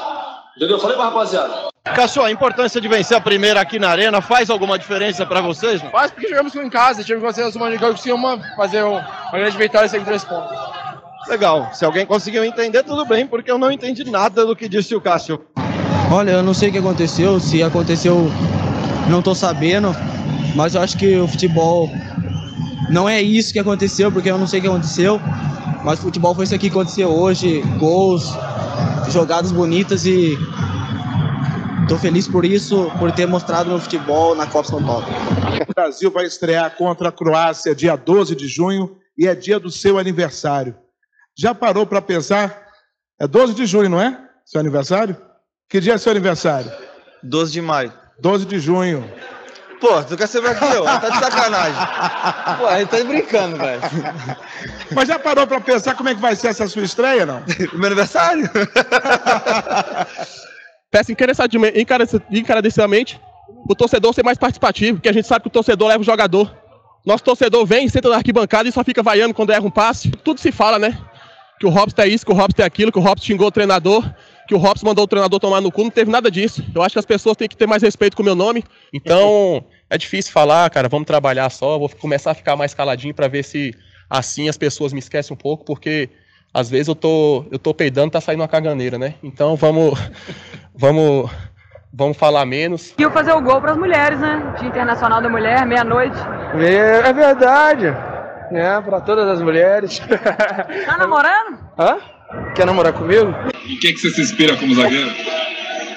[0.57, 0.75] Entendeu?
[0.75, 1.66] Eu falei pra rapaziada.
[1.95, 5.81] Cassio, a importância de vencer a primeira aqui na arena faz alguma diferença pra vocês?
[5.81, 5.89] Não?
[5.89, 8.93] Faz porque jogamos em casa, tivemos que fazer as uma liga que uma fazer um-
[8.97, 10.55] uma grande vitória e sair com três pontos.
[11.27, 11.69] Legal.
[11.73, 15.01] Se alguém conseguiu entender, tudo bem, porque eu não entendi nada do que disse o
[15.01, 15.41] Cássio.
[16.11, 18.31] Olha, eu não sei o que aconteceu, se aconteceu,
[19.09, 19.93] não tô sabendo,
[20.55, 21.89] mas eu acho que o futebol
[22.89, 25.19] não é isso que aconteceu, porque eu não sei o que aconteceu,
[25.83, 28.33] mas o futebol foi isso aqui que aconteceu hoje, gols,
[29.09, 30.37] jogadas bonitas e
[31.87, 35.05] tô feliz por isso, por ter mostrado meu futebol na Copa São Paulo.
[35.67, 39.71] O Brasil vai estrear contra a Croácia dia 12 de junho e é dia do
[39.71, 40.75] seu aniversário.
[41.37, 42.67] Já parou para pensar?
[43.19, 44.19] É 12 de junho, não é?
[44.45, 45.15] Seu aniversário?
[45.69, 46.71] Que dia é seu aniversário?
[47.23, 47.93] 12 de maio.
[48.19, 49.09] 12 de junho.
[49.79, 50.83] Pô, tu quer saber aqui, ó?
[50.83, 52.57] Tá de sacanagem.
[52.57, 53.81] Pô, a gente tá brincando, velho.
[54.91, 57.43] Mas já parou para pensar como é que vai ser essa sua estreia, não?
[57.73, 58.49] Meu aniversário?
[60.89, 63.19] Peço encarecidamente,
[63.69, 66.55] o torcedor ser mais participativo, porque a gente sabe que o torcedor leva o jogador.
[67.05, 70.11] Nosso torcedor vem, senta na arquibancada e só fica vaiando quando erra um passe.
[70.11, 70.97] Tudo se fala, né?
[71.59, 73.51] Que o Robson é isso, que o Robson é aquilo, que o Robson xingou o
[73.51, 74.03] treinador,
[74.47, 75.83] que o Robson mandou o treinador tomar no cu.
[75.83, 76.63] Não teve nada disso.
[76.73, 78.63] Eu acho que as pessoas têm que ter mais respeito com o meu nome.
[78.93, 80.87] Então, é difícil falar, cara.
[80.87, 81.79] Vamos trabalhar só.
[81.79, 83.73] Vou começar a ficar mais caladinho pra ver se
[84.09, 86.09] assim as pessoas me esquecem um pouco, porque
[86.53, 89.15] às vezes eu tô, eu tô peidando, tá saindo uma caganeira, né?
[89.21, 89.99] Então vamos,
[90.77, 91.29] vamos,
[91.91, 92.83] vamos falar menos.
[92.83, 94.55] Conseguiu fazer o gol para as mulheres, né?
[94.59, 96.17] Dia Internacional da Mulher, meia-noite.
[96.59, 97.87] É, é verdade.
[98.51, 99.99] É, pra todas as mulheres.
[100.85, 101.57] Tá namorando?
[101.77, 101.97] Hã?
[102.55, 103.33] Quer namorar comigo?
[103.65, 105.11] Em que, que você se inspira como zagueiro?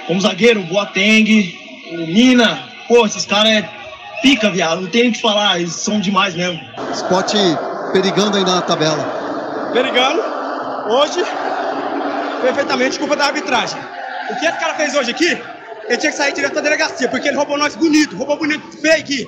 [0.06, 1.54] Como zagueiro, Boateng,
[1.92, 2.58] o Mina,
[2.88, 3.68] pô, esses caras é
[4.22, 6.60] pica, viado, não tem nem o que falar, eles são demais mesmo.
[6.92, 7.32] Spot
[7.92, 9.70] perigando ainda na tabela.
[9.72, 10.22] Perigando,
[10.88, 11.24] hoje,
[12.42, 13.78] perfeitamente culpa da arbitragem.
[14.30, 15.30] O que esse cara fez hoje aqui,
[15.86, 19.26] ele tinha que sair direto da delegacia, porque ele roubou nós bonito, roubou bonito fake.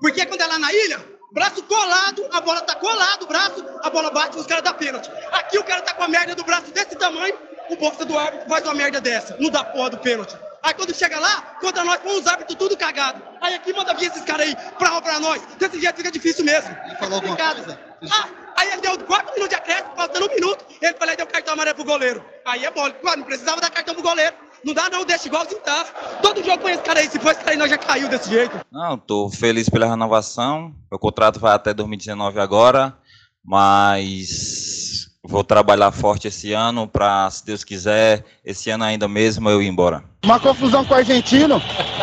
[0.00, 1.00] Porque quando é lá na ilha,
[1.32, 5.10] braço colado, a bola tá colado, o braço, a bola bate nos caras da pênalti.
[5.32, 7.34] Aqui o cara tá com a merda do braço desse tamanho,
[7.68, 10.36] o bolsa do árbitro faz uma merda dessa, não dá porra do pênalti.
[10.62, 13.20] Aí quando chega lá, contra nós, com os árbitros tudo cagado.
[13.42, 15.42] Aí aqui manda vir esses caras aí pra roubar nós.
[15.58, 16.74] Desse jeito fica difícil mesmo.
[16.86, 17.78] Ele falou alguma coisa?
[18.10, 20.64] Ah, aí ele deu 4 minutos de acréscimo, faltando um minuto.
[20.80, 22.24] Ele falou e deu cartão amarelo pro goleiro.
[22.46, 22.94] Aí é mole.
[23.02, 24.34] Mano, não precisava dar cartão pro goleiro.
[24.64, 25.84] Não dá não, deixa igualzinho tá.
[26.22, 27.08] Todo jogo com esse cara aí.
[27.08, 28.58] Se for esse cara aí, nós já caiu desse jeito.
[28.72, 30.74] Não, tô feliz pela renovação.
[30.90, 32.96] Meu contrato vai até 2019 agora,
[33.44, 39.62] mas vou trabalhar forte esse ano para, se Deus quiser, esse ano ainda mesmo eu
[39.62, 40.04] ir embora.
[40.24, 41.60] Uma confusão com o argentino,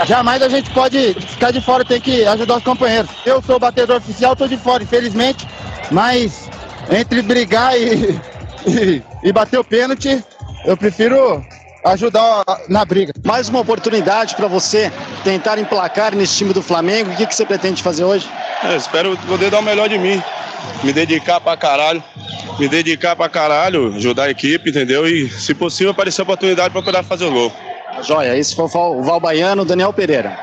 [0.07, 3.11] jamais a gente pode ficar de fora, tem que ajudar os companheiros.
[3.25, 5.47] Eu sou o batedor oficial, tô de fora, infelizmente,
[5.91, 6.49] mas
[6.89, 8.19] entre brigar e,
[8.67, 10.23] e, e bater o pênalti,
[10.65, 11.45] eu prefiro
[11.83, 13.13] ajudar na briga.
[13.25, 14.91] Mais uma oportunidade para você
[15.23, 17.11] tentar emplacar nesse time do Flamengo.
[17.11, 18.29] O que, que você pretende fazer hoje?
[18.63, 20.21] É, espero poder dar o melhor de mim.
[20.83, 22.03] Me dedicar pra caralho.
[22.59, 25.07] Me dedicar pra caralho, ajudar a equipe, entendeu?
[25.07, 27.51] E, se possível, aparecer a oportunidade pra poder fazer o gol.
[28.03, 30.37] Joia, esse foi o Val- o Valbaiano, Daniel Pereira.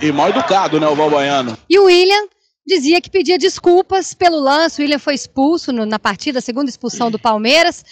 [0.00, 1.56] É, e mal educado, né, o Valbaiano.
[1.68, 2.24] E o William
[2.66, 4.80] dizia que pedia desculpas pelo lance.
[4.80, 7.84] O William foi expulso no- na partida, a segunda expulsão do Palmeiras.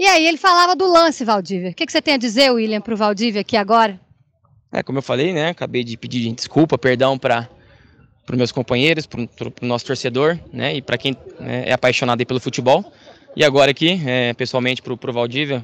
[0.00, 1.72] E aí ele falava do lance, Valdívia.
[1.72, 4.00] O que, que você tem a dizer, William, pro Valdívia aqui agora?
[4.72, 5.50] É, como eu falei, né?
[5.50, 7.46] Acabei de pedir desculpa, perdão para
[8.26, 9.20] os meus companheiros, para
[9.60, 10.74] o nosso torcedor, né?
[10.74, 12.90] E para quem né, é apaixonado pelo futebol.
[13.36, 15.62] E agora aqui, é, pessoalmente, para o Valdívia,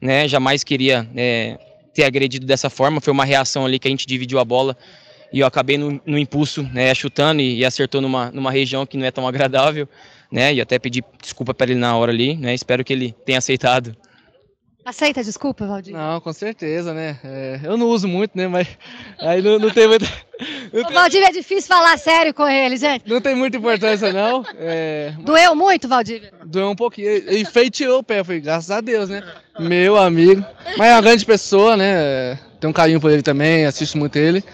[0.00, 0.26] né?
[0.26, 1.58] Jamais queria é,
[1.92, 3.02] ter agredido dessa forma.
[3.02, 4.74] Foi uma reação ali que a gente dividiu a bola
[5.30, 6.94] e eu acabei no, no impulso, né?
[6.94, 9.86] Chutando e, e acertou numa, numa região que não é tão agradável,
[10.30, 10.54] né?
[10.54, 12.54] E até pedi desculpa para ele na hora ali, né?
[12.54, 13.96] Espero que ele tenha aceitado.
[14.84, 15.98] Aceita a desculpa, Valdívia?
[15.98, 17.18] Não, com certeza, né?
[17.24, 18.46] É, eu não uso muito, né?
[18.46, 18.68] Mas
[19.18, 20.04] aí não, não tem muita.
[20.74, 23.08] O Valdívia é difícil falar sério com ele, gente.
[23.08, 24.44] Não tem muita importância, não.
[24.58, 26.30] É, Doeu muito, Valdívia?
[26.44, 27.08] doeu um pouquinho.
[27.08, 29.22] E enfeiteou o pé, foi graças a Deus, né?
[29.58, 30.44] Meu amigo.
[30.76, 32.38] Mas é uma grande pessoa, né?
[32.60, 34.44] Tenho um carinho por ele também, assisto muito ele.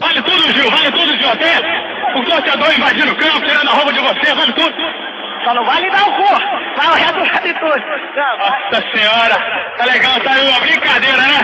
[0.00, 1.28] Vale tudo, Gil, vale tudo, Gil.
[1.28, 1.58] Até
[2.18, 4.74] o torcedor invadindo o campo, tirando a roupa de você, vale tudo.
[5.46, 6.24] Só não vale dar o cu,
[6.76, 7.78] vai o resto vale tudo.
[8.36, 11.38] Nossa senhora, tá legal, tá aí uma brincadeira, né?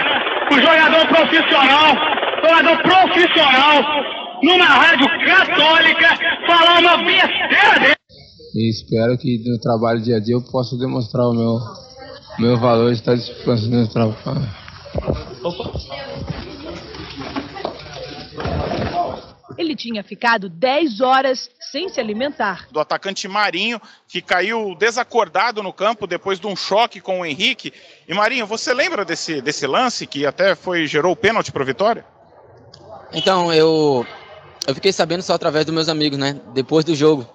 [0.50, 1.94] O jogador profissional,
[2.42, 3.80] jogador profissional,
[4.42, 6.08] numa rádio católica,
[6.48, 7.96] falar uma besteira dele.
[8.56, 11.60] E espero que no trabalho dia a dia eu possa demonstrar o meu,
[12.40, 14.48] Meu valor está disponível no trabalho.
[19.62, 22.66] Ele tinha ficado 10 horas sem se alimentar.
[22.70, 27.72] do atacante Marinho, que caiu desacordado no campo depois de um choque com o Henrique.
[28.08, 32.04] E Marinho, você lembra desse, desse lance que até foi gerou o pênalti para Vitória?
[33.12, 34.04] Então, eu,
[34.66, 36.40] eu fiquei sabendo só através dos meus amigos, né?
[36.52, 37.26] Depois do jogo,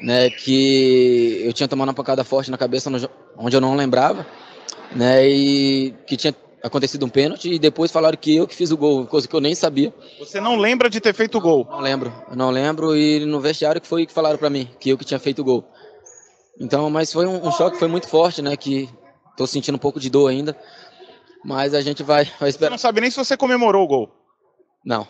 [0.00, 0.30] né?
[0.30, 4.24] Que eu tinha tomado uma pancada forte na cabeça no onde eu não lembrava,
[4.94, 5.28] né?
[5.28, 9.06] E que tinha acontecido um pênalti e depois falaram que eu que fiz o gol,
[9.06, 9.92] coisa que eu nem sabia.
[10.18, 11.66] Você não lembra de ter feito o gol?
[11.70, 14.90] Não lembro, eu não lembro e no vestiário que foi que falaram pra mim, que
[14.90, 15.64] eu que tinha feito o gol.
[16.60, 18.56] Então, mas foi um, um choque, foi muito forte, né?
[18.56, 18.88] Que
[19.36, 20.56] tô sentindo um pouco de dor ainda,
[21.44, 22.70] mas a gente vai, vai Você esperar.
[22.70, 24.10] não sabe nem se você comemorou o gol.
[24.84, 25.06] Não.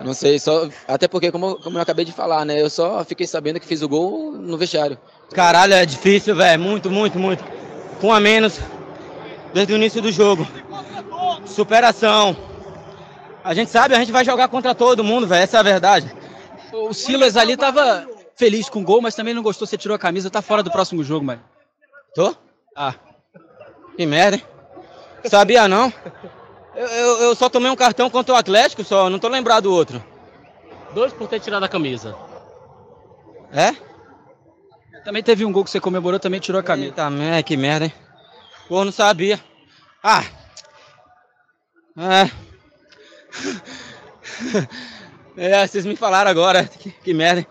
[0.00, 0.68] Não sei, só.
[0.86, 2.60] Até porque, como, como eu acabei de falar, né?
[2.62, 4.96] Eu só fiquei sabendo que fiz o gol no vestiário.
[5.32, 6.62] Caralho, é difícil, velho.
[6.62, 7.42] Muito, muito, muito.
[8.00, 8.60] Com a menos
[9.52, 10.46] desde o início do jogo.
[11.46, 12.36] Superação.
[13.44, 15.42] A gente sabe, a gente vai jogar contra todo mundo, velho.
[15.42, 16.14] Essa é a verdade.
[16.72, 19.98] O Silas ali tava feliz com o gol, mas também não gostou, você tirou a
[19.98, 21.42] camisa, tá fora do próximo jogo, mano.
[22.14, 22.34] Tô?
[22.76, 22.94] Ah.
[23.96, 24.44] Que merda, hein?
[25.24, 25.92] Sabia não?
[26.74, 29.10] Eu, eu, eu só tomei um cartão contra o Atlético, só.
[29.10, 30.02] Não tô lembrado do outro.
[30.94, 32.14] Dois por ter tirado a camisa.
[33.52, 33.74] É?
[35.04, 36.88] Também teve um gol que você comemorou, também tirou a camisa.
[36.88, 37.92] Eita, que merda, hein?
[38.70, 39.40] Não sabia.
[40.02, 40.24] Ah!
[41.96, 42.30] É.
[45.40, 46.64] É, vocês me falaram agora.
[46.64, 47.46] Que, que merda, hein?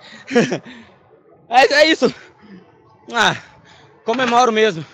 [1.49, 2.13] É, é isso.
[3.13, 3.37] Ah,
[4.03, 4.85] comemoro mesmo.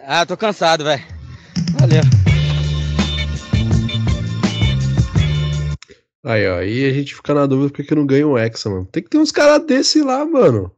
[0.00, 1.02] Ah, tô cansado, velho.
[1.80, 2.02] Valeu.
[6.22, 8.86] Aí, ó, aí a gente fica na dúvida porque que não ganha um Hexa, mano.
[8.86, 10.70] Tem que ter uns caras desse lá, mano.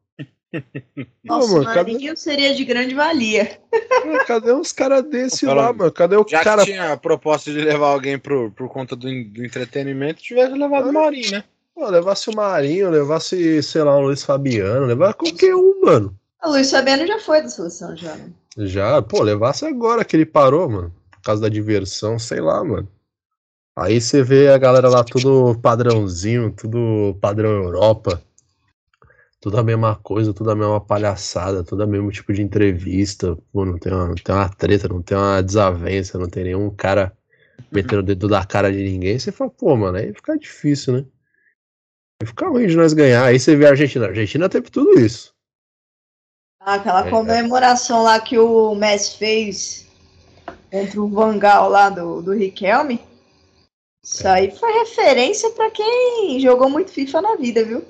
[1.24, 3.58] Nossa, mano, o cadê- Marinho seria de grande valia.
[4.26, 5.92] Cadê uns caras desse lá, mano?
[5.92, 6.64] Cadê o Já cara?
[6.64, 10.88] que tinha a proposta de levar alguém pro, por conta do, do entretenimento, tivesse levado
[10.88, 11.44] o Marinho, né?
[11.74, 16.18] Pô, levasse o Marinho, levasse, sei lá, um Luiz Fabiano, levar qualquer um, mano.
[16.42, 18.30] O Luiz Fabiano já foi da seleção, já, né?
[18.56, 20.94] Já, pô, levasse agora que ele parou, mano.
[21.10, 22.88] Por causa da diversão, sei lá, mano.
[23.76, 28.20] Aí você vê a galera lá tudo padrãozinho, tudo padrão Europa.
[29.40, 33.36] Tudo a mesma coisa, tudo a mesma palhaçada, tudo o mesmo tipo de entrevista.
[33.52, 36.70] Pô, não tem, uma, não tem uma treta, não tem uma desavença, não tem nenhum
[36.74, 37.16] cara
[37.70, 39.18] metendo o dedo da cara de ninguém.
[39.18, 41.04] Você fala, pô, mano, aí fica difícil, né?
[42.20, 43.24] Aí fica ruim de nós ganhar.
[43.24, 44.06] Aí você vê a Argentina.
[44.06, 45.32] A Argentina teve tudo isso.
[46.60, 49.88] Ah, Aquela É, comemoração lá que o Messi fez
[50.70, 53.00] contra o Vangal lá do, do Riquelme.
[54.04, 57.84] Isso aí foi referência pra quem jogou muito FIFA na vida, viu?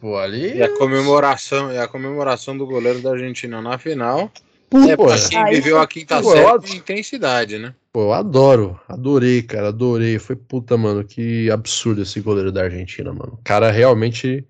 [0.00, 0.56] Pô, ali.
[0.56, 4.30] E a comemoração, e a comemoração do goleiro da Argentina na final.
[4.70, 7.74] Pô, é pô, pra quem aí viveu a quinta pô, série eu- com intensidade, né?
[7.92, 10.18] Pô, eu adoro, adorei, cara, adorei.
[10.18, 13.34] Foi puta, mano, que absurdo esse goleiro da Argentina, mano.
[13.34, 14.44] O cara realmente.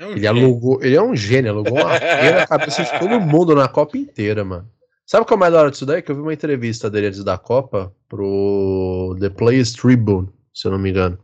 [0.00, 0.44] É um ele gênio.
[0.44, 3.96] alugou, ele é um gênio, alugou uma pena na cabeça de todo mundo na Copa
[3.96, 4.68] inteira, mano.
[5.06, 6.02] Sabe o que é o mais da hora disso daí?
[6.02, 10.72] Que eu vi uma entrevista dele antes da Copa pro The Players Tribune, se eu
[10.72, 11.18] não me engano.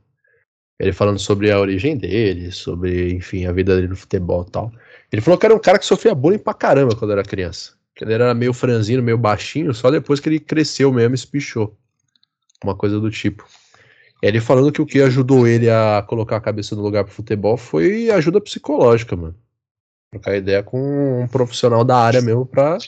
[0.79, 4.73] Ele falando sobre a origem dele, sobre, enfim, a vida dele no futebol e tal.
[5.11, 7.73] Ele falou que era um cara que sofria bullying pra caramba quando era criança.
[7.95, 11.27] Que ele era meio franzino, meio baixinho, só depois que ele cresceu mesmo e se
[11.27, 11.77] pichou.
[12.63, 13.45] Uma coisa do tipo.
[14.23, 17.57] Ele falando que o que ajudou ele a colocar a cabeça no lugar pro futebol
[17.57, 19.35] foi ajuda psicológica, mano.
[20.13, 22.79] Trocar ideia com um profissional da área mesmo pra,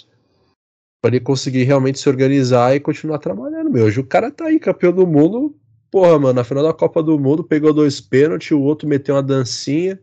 [1.00, 3.86] pra ele conseguir realmente se organizar e continuar trabalhando, meu.
[3.86, 5.54] Hoje o cara tá aí, campeão do mundo.
[5.90, 9.22] Porra, mano, na final da Copa do Mundo, pegou dois pênaltis, o outro meteu uma
[9.22, 9.98] dancinha.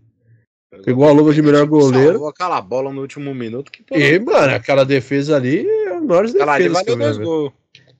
[0.84, 2.12] Pegou a luva de melhor goleiro.
[2.12, 6.02] Salvou aquela bola no último minuto que pô, E, mano, aquela defesa ali é a
[6.02, 7.54] maior Aquela ali defesa que eu valeu dois gols.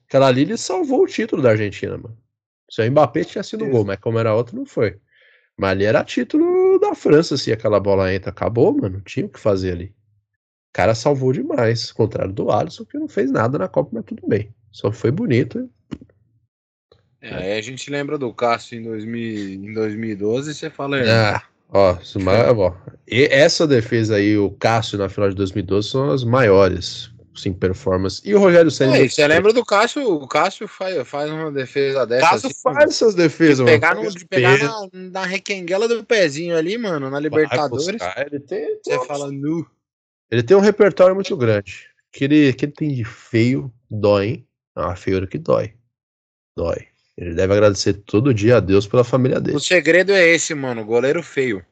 [0.06, 2.16] Aquela ali ele salvou o título da Argentina, mano.
[2.70, 4.98] Se o Mbappé tinha sido gol, mas como era outro, não foi.
[5.56, 8.30] Mas ali era título da França, se aquela bola entra.
[8.30, 9.00] Acabou, mano.
[9.00, 9.86] Tinha o que fazer ali.
[9.86, 11.90] O cara salvou demais.
[11.90, 14.54] Contrário do Alisson, que não fez nada na Copa, mas tudo bem.
[14.70, 15.68] Só foi bonito.
[17.20, 20.98] É, aí a gente lembra do Cássio em, 2000, em 2012 e você fala.
[20.98, 22.72] é, Ah, ó, isso ma- ó,
[23.06, 28.22] e essa defesa aí, o Cássio na final de 2012, são as maiores, sim, performance.
[28.24, 28.98] E o Rogério Senna.
[28.98, 30.08] É, você lembra do Cássio?
[30.14, 32.30] O Cássio faz, faz uma defesa dessa.
[32.30, 33.74] Cássio assim, faz essas defesas, de mano.
[33.80, 37.86] pegar, no, Faz de pegar na, na requenguela do pezinho ali, mano, na Libertadores.
[38.00, 39.66] buscar, ele tem- Você fala nu.
[40.30, 41.88] Ele tem um repertório muito grande.
[42.12, 44.48] Que ele, que ele tem de feio, dói, hein?
[44.76, 45.74] É uma feiura que dói.
[46.56, 46.86] Dói.
[47.18, 49.56] Ele deve agradecer todo dia a Deus pela família dele.
[49.56, 50.84] O segredo é esse, mano.
[50.84, 51.64] Goleiro feio.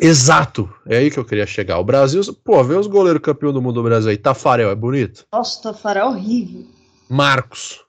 [0.00, 1.78] Exato, é aí que eu queria chegar.
[1.78, 4.16] O Brasil, pô, vê os goleiros campeão do mundo do Brasil aí.
[4.16, 5.26] Tafarel, é bonito?
[5.30, 6.66] Nossa, o Tafarel é horrível.
[7.10, 7.84] Marcos.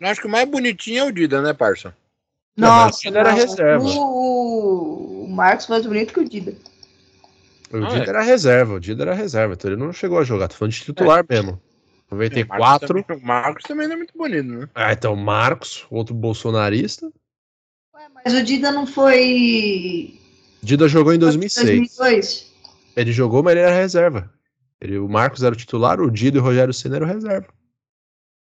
[0.00, 1.96] Eu acho que o mais bonitinho é o Dida, né, parça?
[2.56, 3.36] Nossa, ele era não.
[3.36, 3.84] reserva.
[3.84, 6.54] O, o Marcos mais bonito que o Dida.
[7.72, 8.08] O Ah, Dida é?
[8.08, 10.82] era reserva, o Dida era reserva, então ele não chegou a jogar, tô falando de
[10.84, 11.60] titular mesmo.
[12.10, 12.88] É, Marcos 94.
[12.88, 14.68] também, o Marcos também não é muito bonito, né?
[14.74, 17.10] Ah, então Marcos, outro bolsonarista.
[18.24, 20.18] Mas o Dida não foi.
[20.62, 21.66] Dida jogou em 2006.
[21.66, 22.52] 2002?
[22.96, 24.32] Ele jogou, mas ele era reserva.
[24.80, 27.48] Ele, o Marcos era o titular, o Dida e o Rogério Senna eram reserva.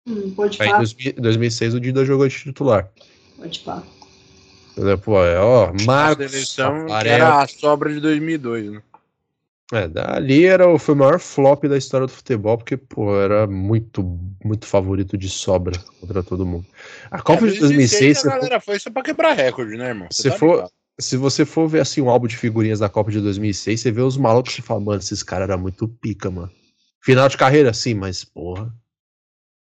[0.08, 0.78] Hum, pode Aí em falar.
[0.82, 2.90] 2000 2006 o Dida jogou de titular.
[3.36, 3.84] Pode falar.
[5.04, 7.12] Pô, é, ó, A Marcos, seleção Tafarel.
[7.12, 8.82] era a sobra de 2002, né?
[9.72, 13.46] É, dali era, o- foi o maior flop da história do futebol, porque, pô, era
[13.46, 14.02] muito,
[14.44, 16.66] muito favorito de sobra contra todo mundo.
[17.10, 20.08] A Copa É, de 2006, a galera foi só pra quebrar recorde, né, irmão?
[20.10, 20.68] Você se, tá for,
[21.00, 24.02] se você for ver assim um álbum de figurinhas da Copa de 2006, você vê
[24.02, 26.50] os malucos e fala, mano, esses caras eram muito pica, mano.
[27.00, 28.70] Final de carreira, sim, mas porra.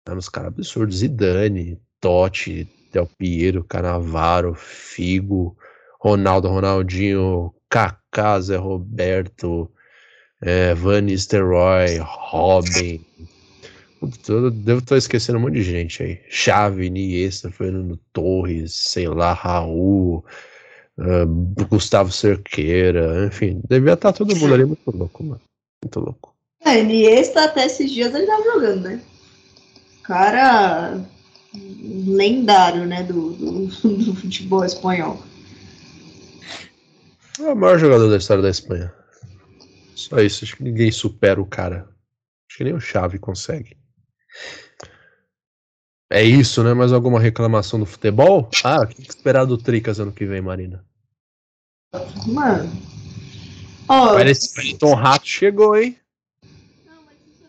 [0.07, 0.97] Eram uns caras absurdos.
[0.97, 5.55] Zidane, Totti, Del Piero, Canavaro, Figo,
[6.01, 9.71] Ronaldo, Ronaldinho, Kaká, Zé Roberto,
[10.43, 13.05] é, Van Nistelrooy, Robin.
[14.29, 16.21] Eu devo estar esquecendo um monte de gente aí.
[16.29, 20.25] Chave, Iniesta, Fernando Torres, sei lá, Raul,
[20.99, 21.25] ah,
[21.69, 25.41] Gustavo Cerqueira, enfim, devia estar todo mundo ali muito louco, mano.
[25.83, 26.35] Muito louco.
[26.65, 29.01] É, Iniesta até esses dias ele tava jogando, né?
[30.03, 31.01] Cara
[31.55, 33.03] lendário, né?
[33.03, 35.23] Do, do, do futebol espanhol.
[37.39, 38.93] É o maior jogador da história da Espanha.
[39.99, 41.89] Só isso, acho que ninguém supera o cara.
[42.49, 43.77] Acho que nem o Xavi consegue.
[46.09, 46.73] É isso, né?
[46.73, 48.49] Mais alguma reclamação do futebol?
[48.63, 50.85] Ah, o que que esperar do Tricas ano que vem, Marina?
[52.29, 52.71] Mano.
[53.89, 55.99] Ó, Parece que Tom Rato chegou, hein?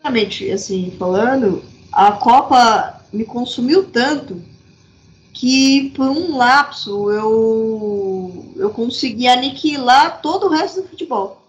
[0.00, 4.42] sinceramente, assim, falando, a Copa me consumiu tanto
[5.32, 11.39] que por um lapso eu, eu consegui aniquilar todo o resto do futebol.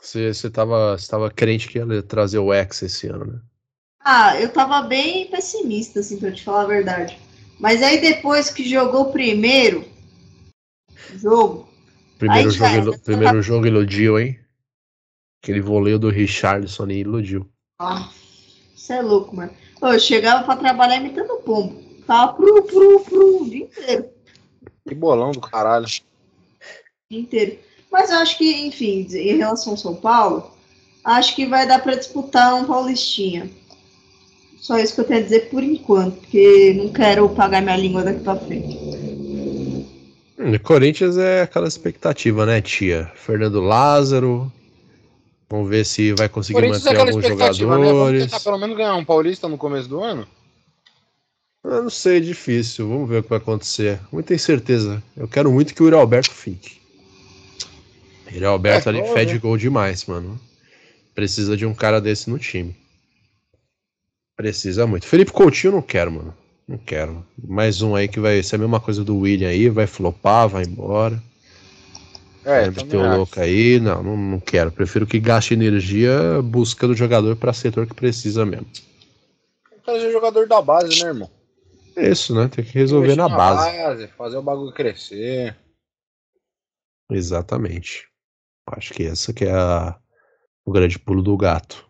[0.00, 3.40] Você, você, tava, você tava crente que ia trazer o X esse ano, né?
[4.00, 7.18] Ah, eu tava bem pessimista, assim, pra te falar a verdade.
[7.58, 9.84] Mas aí depois que jogou o primeiro
[11.16, 11.68] jogo,
[12.16, 12.82] Primeiro, jogo, era.
[12.82, 14.38] ilu- primeiro jogo iludiu, hein?
[15.42, 17.48] Aquele voleio do Richardson e iludiu.
[17.80, 18.10] ah,
[18.74, 19.52] você é louco, mano.
[19.82, 21.82] Eu chegava pra trabalhar imitando pombo.
[22.06, 24.10] Tava pro, pro, pro, o dia inteiro.
[24.88, 25.84] Que bolão do caralho.
[25.86, 25.88] O
[27.10, 27.58] dia inteiro.
[27.90, 30.50] Mas eu acho que, enfim, em relação ao São Paulo,
[31.04, 33.50] acho que vai dar pra disputar um Paulistinha.
[34.60, 38.02] Só isso que eu tenho a dizer por enquanto, porque não quero pagar minha língua
[38.02, 38.76] daqui pra frente.
[40.38, 43.10] Hum, o Corinthians é aquela expectativa, né, tia?
[43.14, 44.52] Fernando Lázaro.
[45.48, 47.84] Vamos ver se vai conseguir Corinthians é manter aquela alguns expectativa, né?
[47.84, 48.22] Vamos jogadores.
[48.24, 50.26] tentar pelo menos ganhar um paulista no começo do ano?
[51.64, 52.88] Eu não sei, é difícil.
[52.88, 53.98] Vamos ver o que vai acontecer.
[54.12, 55.02] Muita incerteza.
[55.16, 56.78] Eu quero muito que o Yuri Alberto fique.
[58.32, 59.40] Yuri Alberto É, ali vamos fede ver.
[59.40, 60.38] gol demais, mano.
[61.14, 62.76] Precisa de um cara desse no time.
[64.36, 65.06] Precisa muito.
[65.06, 66.34] Felipe Coutinho não quero, mano.
[66.66, 67.26] Não quero.
[67.42, 70.64] Mais um aí que vai ser a mesma coisa do William aí, vai flopar, vai
[70.64, 71.20] embora.
[72.44, 73.80] É, vai meter o louco aí.
[73.80, 74.70] Não, não, não quero.
[74.70, 78.66] Prefiro que gaste energia buscando o jogador para setor que precisa mesmo.
[79.84, 81.30] Trazer jogador da base, né, irmão?
[81.96, 82.48] É isso, né?
[82.48, 84.06] Tem que resolver Investir na base.
[84.08, 85.56] Fazer o bagulho crescer.
[87.10, 88.06] Exatamente.
[88.72, 89.98] Acho que essa que é a-
[90.64, 91.88] o grande pulo do gato.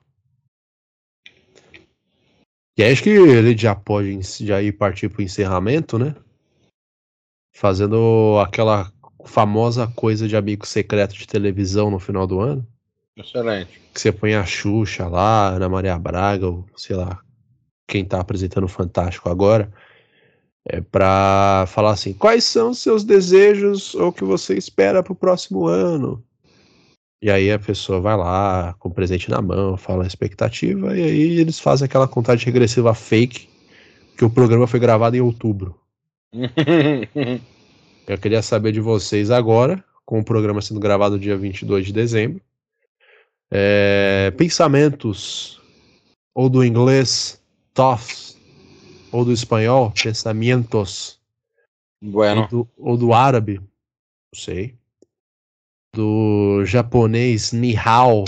[2.77, 6.15] E acho que ele já pode já ir partir para o encerramento, né?
[7.57, 8.93] Fazendo aquela
[9.27, 12.67] famosa coisa de amigo secreto de televisão no final do ano.
[13.17, 13.81] Excelente.
[13.93, 17.21] Que você põe a Xuxa lá, Ana Maria Braga, ou sei lá,
[17.89, 19.73] quem tá apresentando o Fantástico agora.
[20.65, 25.17] É pra falar assim: quais são os seus desejos ou o que você espera pro
[25.17, 26.25] próximo ano?
[27.21, 31.03] E aí a pessoa vai lá, com o presente na mão, fala a expectativa, e
[31.03, 33.49] aí eles fazem aquela contagem regressiva fake,
[34.17, 35.77] que o programa foi gravado em outubro.
[38.07, 42.41] Eu queria saber de vocês agora, com o programa sendo gravado dia 22 de dezembro,
[43.51, 45.61] é, pensamentos,
[46.35, 47.43] ou do inglês,
[47.75, 48.39] thoughts,
[49.11, 51.21] ou do espanhol, pensamentos,
[52.01, 52.43] Bueno.
[52.43, 54.78] ou, do, ou do árabe, não sei,
[55.95, 58.25] do japonês Nihao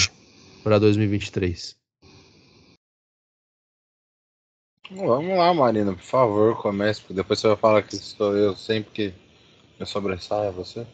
[0.62, 1.76] para 2023.
[4.92, 8.90] Vamos lá, Marina, por favor, comece, porque depois você vai falar que sou eu sempre
[8.90, 9.14] que
[9.78, 10.84] eu sobressaio a você.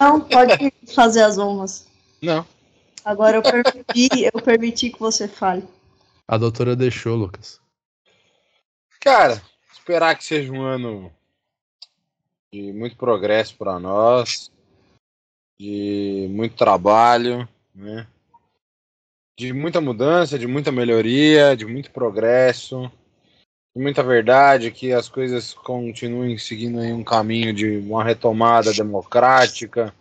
[0.00, 1.86] Não, pode fazer as honras.
[2.20, 2.44] Não.
[3.04, 5.66] Agora eu permiti, eu permiti que você fale.
[6.26, 7.60] A doutora deixou, Lucas.
[9.00, 9.40] Cara,
[9.72, 11.12] esperar que seja um ano
[12.52, 14.50] de muito progresso para nós,
[15.58, 18.06] de muito trabalho, né?
[19.36, 22.90] De muita mudança, de muita melhoria, de muito progresso,
[23.74, 29.94] de muita verdade, que as coisas continuem seguindo um caminho de uma retomada democrática,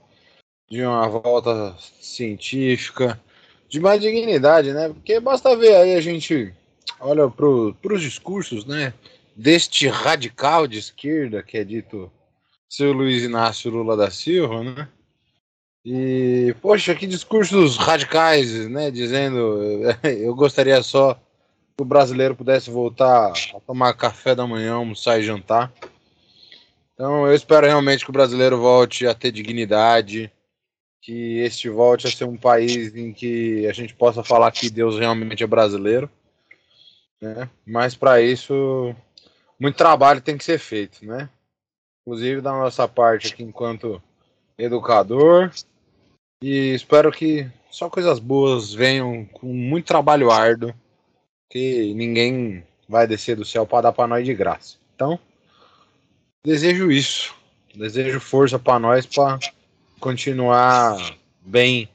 [0.69, 3.19] de uma volta científica,
[3.69, 4.89] de mais dignidade, né?
[4.89, 6.53] Porque basta ver aí a gente
[6.99, 7.47] olha para
[7.93, 8.93] os discursos, né?
[9.35, 12.11] Deste radical de esquerda que é dito
[12.69, 14.89] seu Luiz Inácio Lula da Silva, né?
[15.85, 18.91] E, poxa, que discursos radicais, né?
[18.91, 25.19] Dizendo, eu gostaria só que o brasileiro pudesse voltar a tomar café da manhã, almoçar
[25.19, 25.71] e jantar.
[26.93, 30.31] Então, eu espero realmente que o brasileiro volte a ter dignidade,
[31.01, 34.97] que este volte a ser um país em que a gente possa falar que Deus
[34.97, 36.09] realmente é brasileiro.
[37.21, 37.49] Né?
[37.65, 38.95] Mas para isso,
[39.59, 41.29] muito trabalho tem que ser feito, né?
[42.01, 44.01] Inclusive da nossa parte aqui enquanto
[44.57, 45.51] educador.
[46.41, 50.73] E espero que só coisas boas venham com muito trabalho árduo,
[51.49, 54.77] que ninguém vai descer do céu para dar para nós de graça.
[54.95, 55.19] Então,
[56.45, 57.35] desejo isso.
[57.75, 59.38] Desejo força para nós para
[59.99, 60.97] continuar
[61.41, 61.89] bem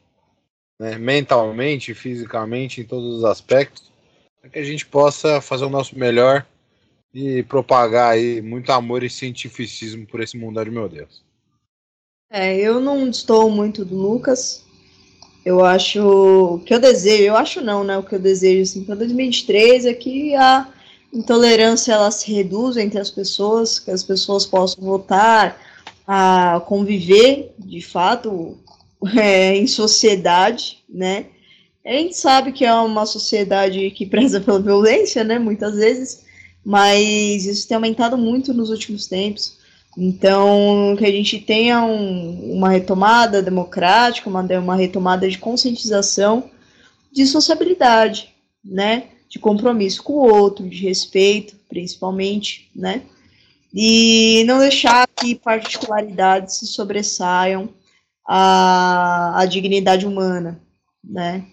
[0.78, 3.90] né, mentalmente, fisicamente, em todos os aspectos,
[4.40, 6.46] para que a gente possa fazer o nosso melhor
[7.14, 11.22] e propagar aí muito amor e cientificismo por esse mundo de meu Deus.
[12.34, 14.64] É, eu não estou muito do Lucas.
[15.44, 16.00] Eu acho
[16.54, 17.98] o que eu desejo, eu acho não, né?
[17.98, 20.66] O que eu desejo assim, para 2023 é que a
[21.12, 25.60] intolerância ela se reduza entre as pessoas, que as pessoas possam votar,
[26.06, 28.56] a conviver, de fato,
[29.14, 31.26] é, em sociedade, né?
[31.84, 35.38] A gente sabe que é uma sociedade que preza pela violência, né?
[35.38, 36.24] Muitas vezes,
[36.64, 39.60] mas isso tem aumentado muito nos últimos tempos.
[39.96, 46.50] Então, que a gente tenha um, uma retomada democrática, uma, uma retomada de conscientização,
[47.12, 48.30] de sociabilidade,
[48.64, 49.08] né?
[49.28, 53.02] De compromisso com o outro, de respeito, principalmente, né?
[53.72, 57.70] e não deixar que particularidades se sobressaiam
[58.26, 60.60] à, à dignidade humana,
[61.02, 61.44] né?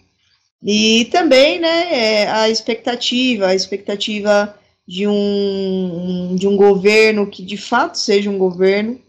[0.61, 4.58] E também, né, é, a expectativa, a expectativa
[4.89, 8.99] de um, de um governo que de fato seja um governo,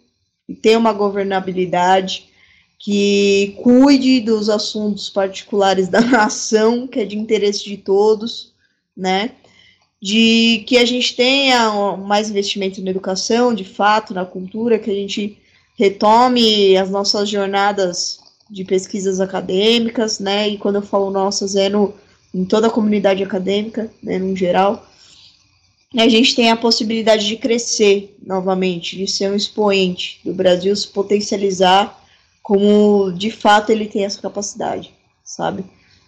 [0.46, 2.28] que tenha uma governabilidade,
[2.78, 8.52] que cuide dos assuntos particulares da nação, que é de interesse de todos,
[8.94, 9.30] né?
[10.02, 14.94] de que a gente tenha mais investimento na educação, de fato, na cultura, que a
[14.94, 15.38] gente
[15.78, 18.20] retome as nossas jornadas
[18.50, 20.46] de pesquisas acadêmicas, né?
[20.46, 21.94] E quando eu falo nossas, é no,
[22.34, 24.89] em toda a comunidade acadêmica, né, no geral.
[25.96, 30.86] A gente tem a possibilidade de crescer novamente, de ser um expoente do Brasil, se
[30.86, 32.00] potencializar
[32.42, 34.94] como de fato ele tem essa capacidade,
[35.24, 35.64] sabe?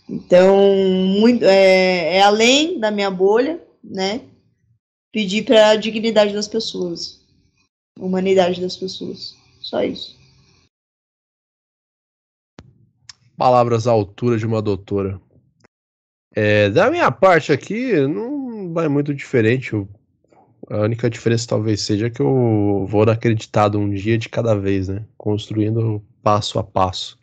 [0.09, 0.57] Então,
[1.19, 4.23] muito, é, é além da minha bolha, né?
[5.13, 7.21] Pedir para a dignidade das pessoas,
[7.99, 9.37] humanidade das pessoas.
[9.61, 10.17] Só isso.
[13.37, 15.21] Palavras à altura de uma doutora.
[16.35, 19.75] É, da minha parte aqui, não vai muito diferente.
[20.71, 25.05] A única diferença talvez seja que eu vou acreditado um dia de cada vez, né?
[25.17, 27.19] Construindo passo a passo.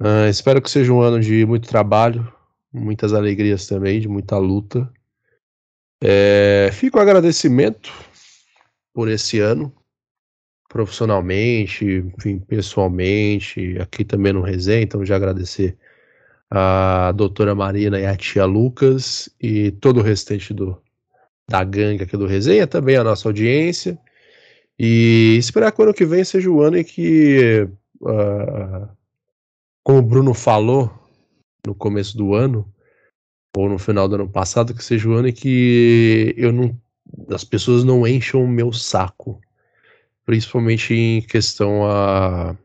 [0.00, 2.32] Uh, espero que seja um ano de muito trabalho,
[2.72, 4.90] muitas alegrias também, de muita luta.
[6.00, 7.92] É, fica o agradecimento
[8.94, 9.74] por esse ano,
[10.68, 11.84] profissionalmente,
[12.16, 15.76] enfim, pessoalmente, aqui também no Resenha, então já agradecer
[16.50, 20.80] a doutora Marina e a tia Lucas e todo o restante do,
[21.48, 23.98] da gangue aqui do Resenha, também a nossa audiência,
[24.78, 27.68] e esperar que o ano que vem seja o ano em que,
[28.00, 28.88] uh,
[29.82, 30.92] como o Bruno falou
[31.66, 32.72] no começo do ano,
[33.56, 36.78] ou no final do ano passado, que seja o ano em que eu não,
[37.30, 39.40] as pessoas não encham o meu saco,
[40.24, 42.56] principalmente em questão a,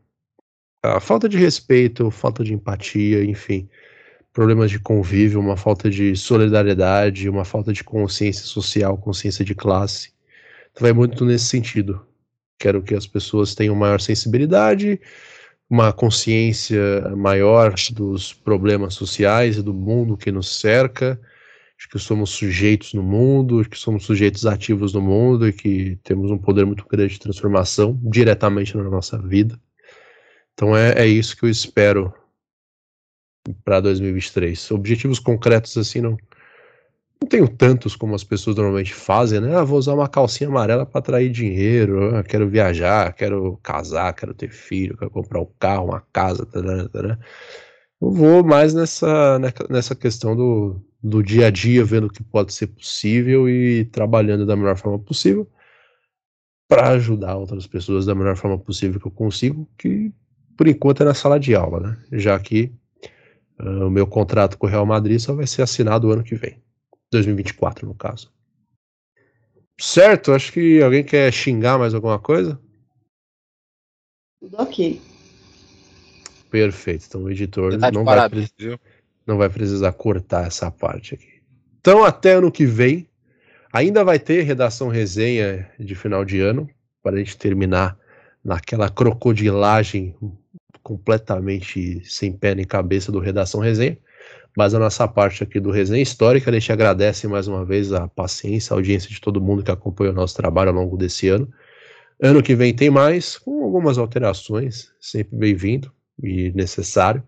[0.84, 3.66] a falta de respeito, falta de empatia, enfim,
[4.34, 10.12] problemas de convívio, uma falta de solidariedade, uma falta de consciência social, consciência de classe.
[10.72, 12.04] Então vai muito nesse sentido.
[12.58, 15.00] Quero que as pessoas tenham maior sensibilidade,
[15.70, 21.18] uma consciência maior dos problemas sociais e do mundo que nos cerca,
[21.78, 25.98] de que somos sujeitos no mundo, de que somos sujeitos ativos no mundo e que
[26.04, 29.58] temos um poder muito grande de transformação diretamente na nossa vida.
[30.54, 32.12] Então é, é isso que eu espero
[33.64, 34.70] para 2023.
[34.70, 36.16] Objetivos concretos assim não
[37.24, 39.56] não tenho tantos como as pessoas normalmente fazem, né?
[39.56, 44.34] Ah, vou usar uma calcinha amarela para atrair dinheiro, ah, quero viajar, quero casar, quero
[44.34, 47.18] ter filho, quero comprar um carro, uma casa, tarará, tarará.
[48.00, 49.38] Eu vou mais nessa,
[49.70, 54.44] nessa questão do, do dia a dia, vendo o que pode ser possível e trabalhando
[54.44, 55.48] da melhor forma possível
[56.68, 60.12] para ajudar outras pessoas da melhor forma possível que eu consigo, que
[60.56, 61.98] por enquanto é na sala de aula, né?
[62.12, 62.72] Já que
[63.60, 66.34] uh, o meu contrato com o Real Madrid só vai ser assinado o ano que
[66.34, 66.62] vem.
[67.10, 68.32] 2024, no caso.
[69.80, 72.58] Certo, acho que alguém quer xingar mais alguma coisa?
[74.40, 75.00] Tudo ok.
[76.50, 77.06] Perfeito.
[77.08, 78.30] Então o editor Tá não vai,
[79.26, 81.42] não vai precisar cortar essa parte aqui.
[81.80, 83.08] Então, até ano que vem,
[83.72, 86.68] ainda vai ter redação resenha de final de ano,
[87.02, 87.98] para a gente terminar
[88.44, 90.14] naquela crocodilagem
[90.82, 93.98] completamente sem pé nem cabeça do Redação Resenha.
[94.56, 98.06] Mas a nossa parte aqui do Resenha Histórica, a gente agradece mais uma vez a
[98.06, 101.52] paciência, a audiência de todo mundo que acompanhou o nosso trabalho ao longo desse ano.
[102.22, 105.90] Ano que vem tem mais, com algumas alterações, sempre bem-vindo
[106.22, 107.22] e necessário.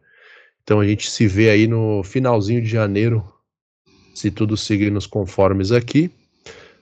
[0.62, 3.24] Então a gente se vê aí no finalzinho de janeiro,
[4.14, 6.12] se tudo seguir nos conformes aqui.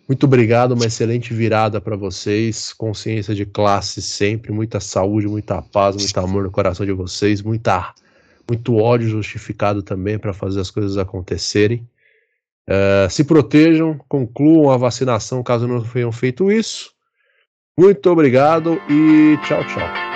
[0.06, 5.96] Muito obrigado, uma excelente virada para vocês, consciência de classe sempre, muita saúde, muita paz,
[5.96, 7.94] muito amor no coração de vocês, muita
[8.46, 11.88] muito ódio justificado também para fazer as coisas acontecerem.
[12.66, 16.92] Eh, se protejam, concluam a vacinação caso não tenham feito isso.
[17.78, 20.13] Muito obrigado e tchau, tchau.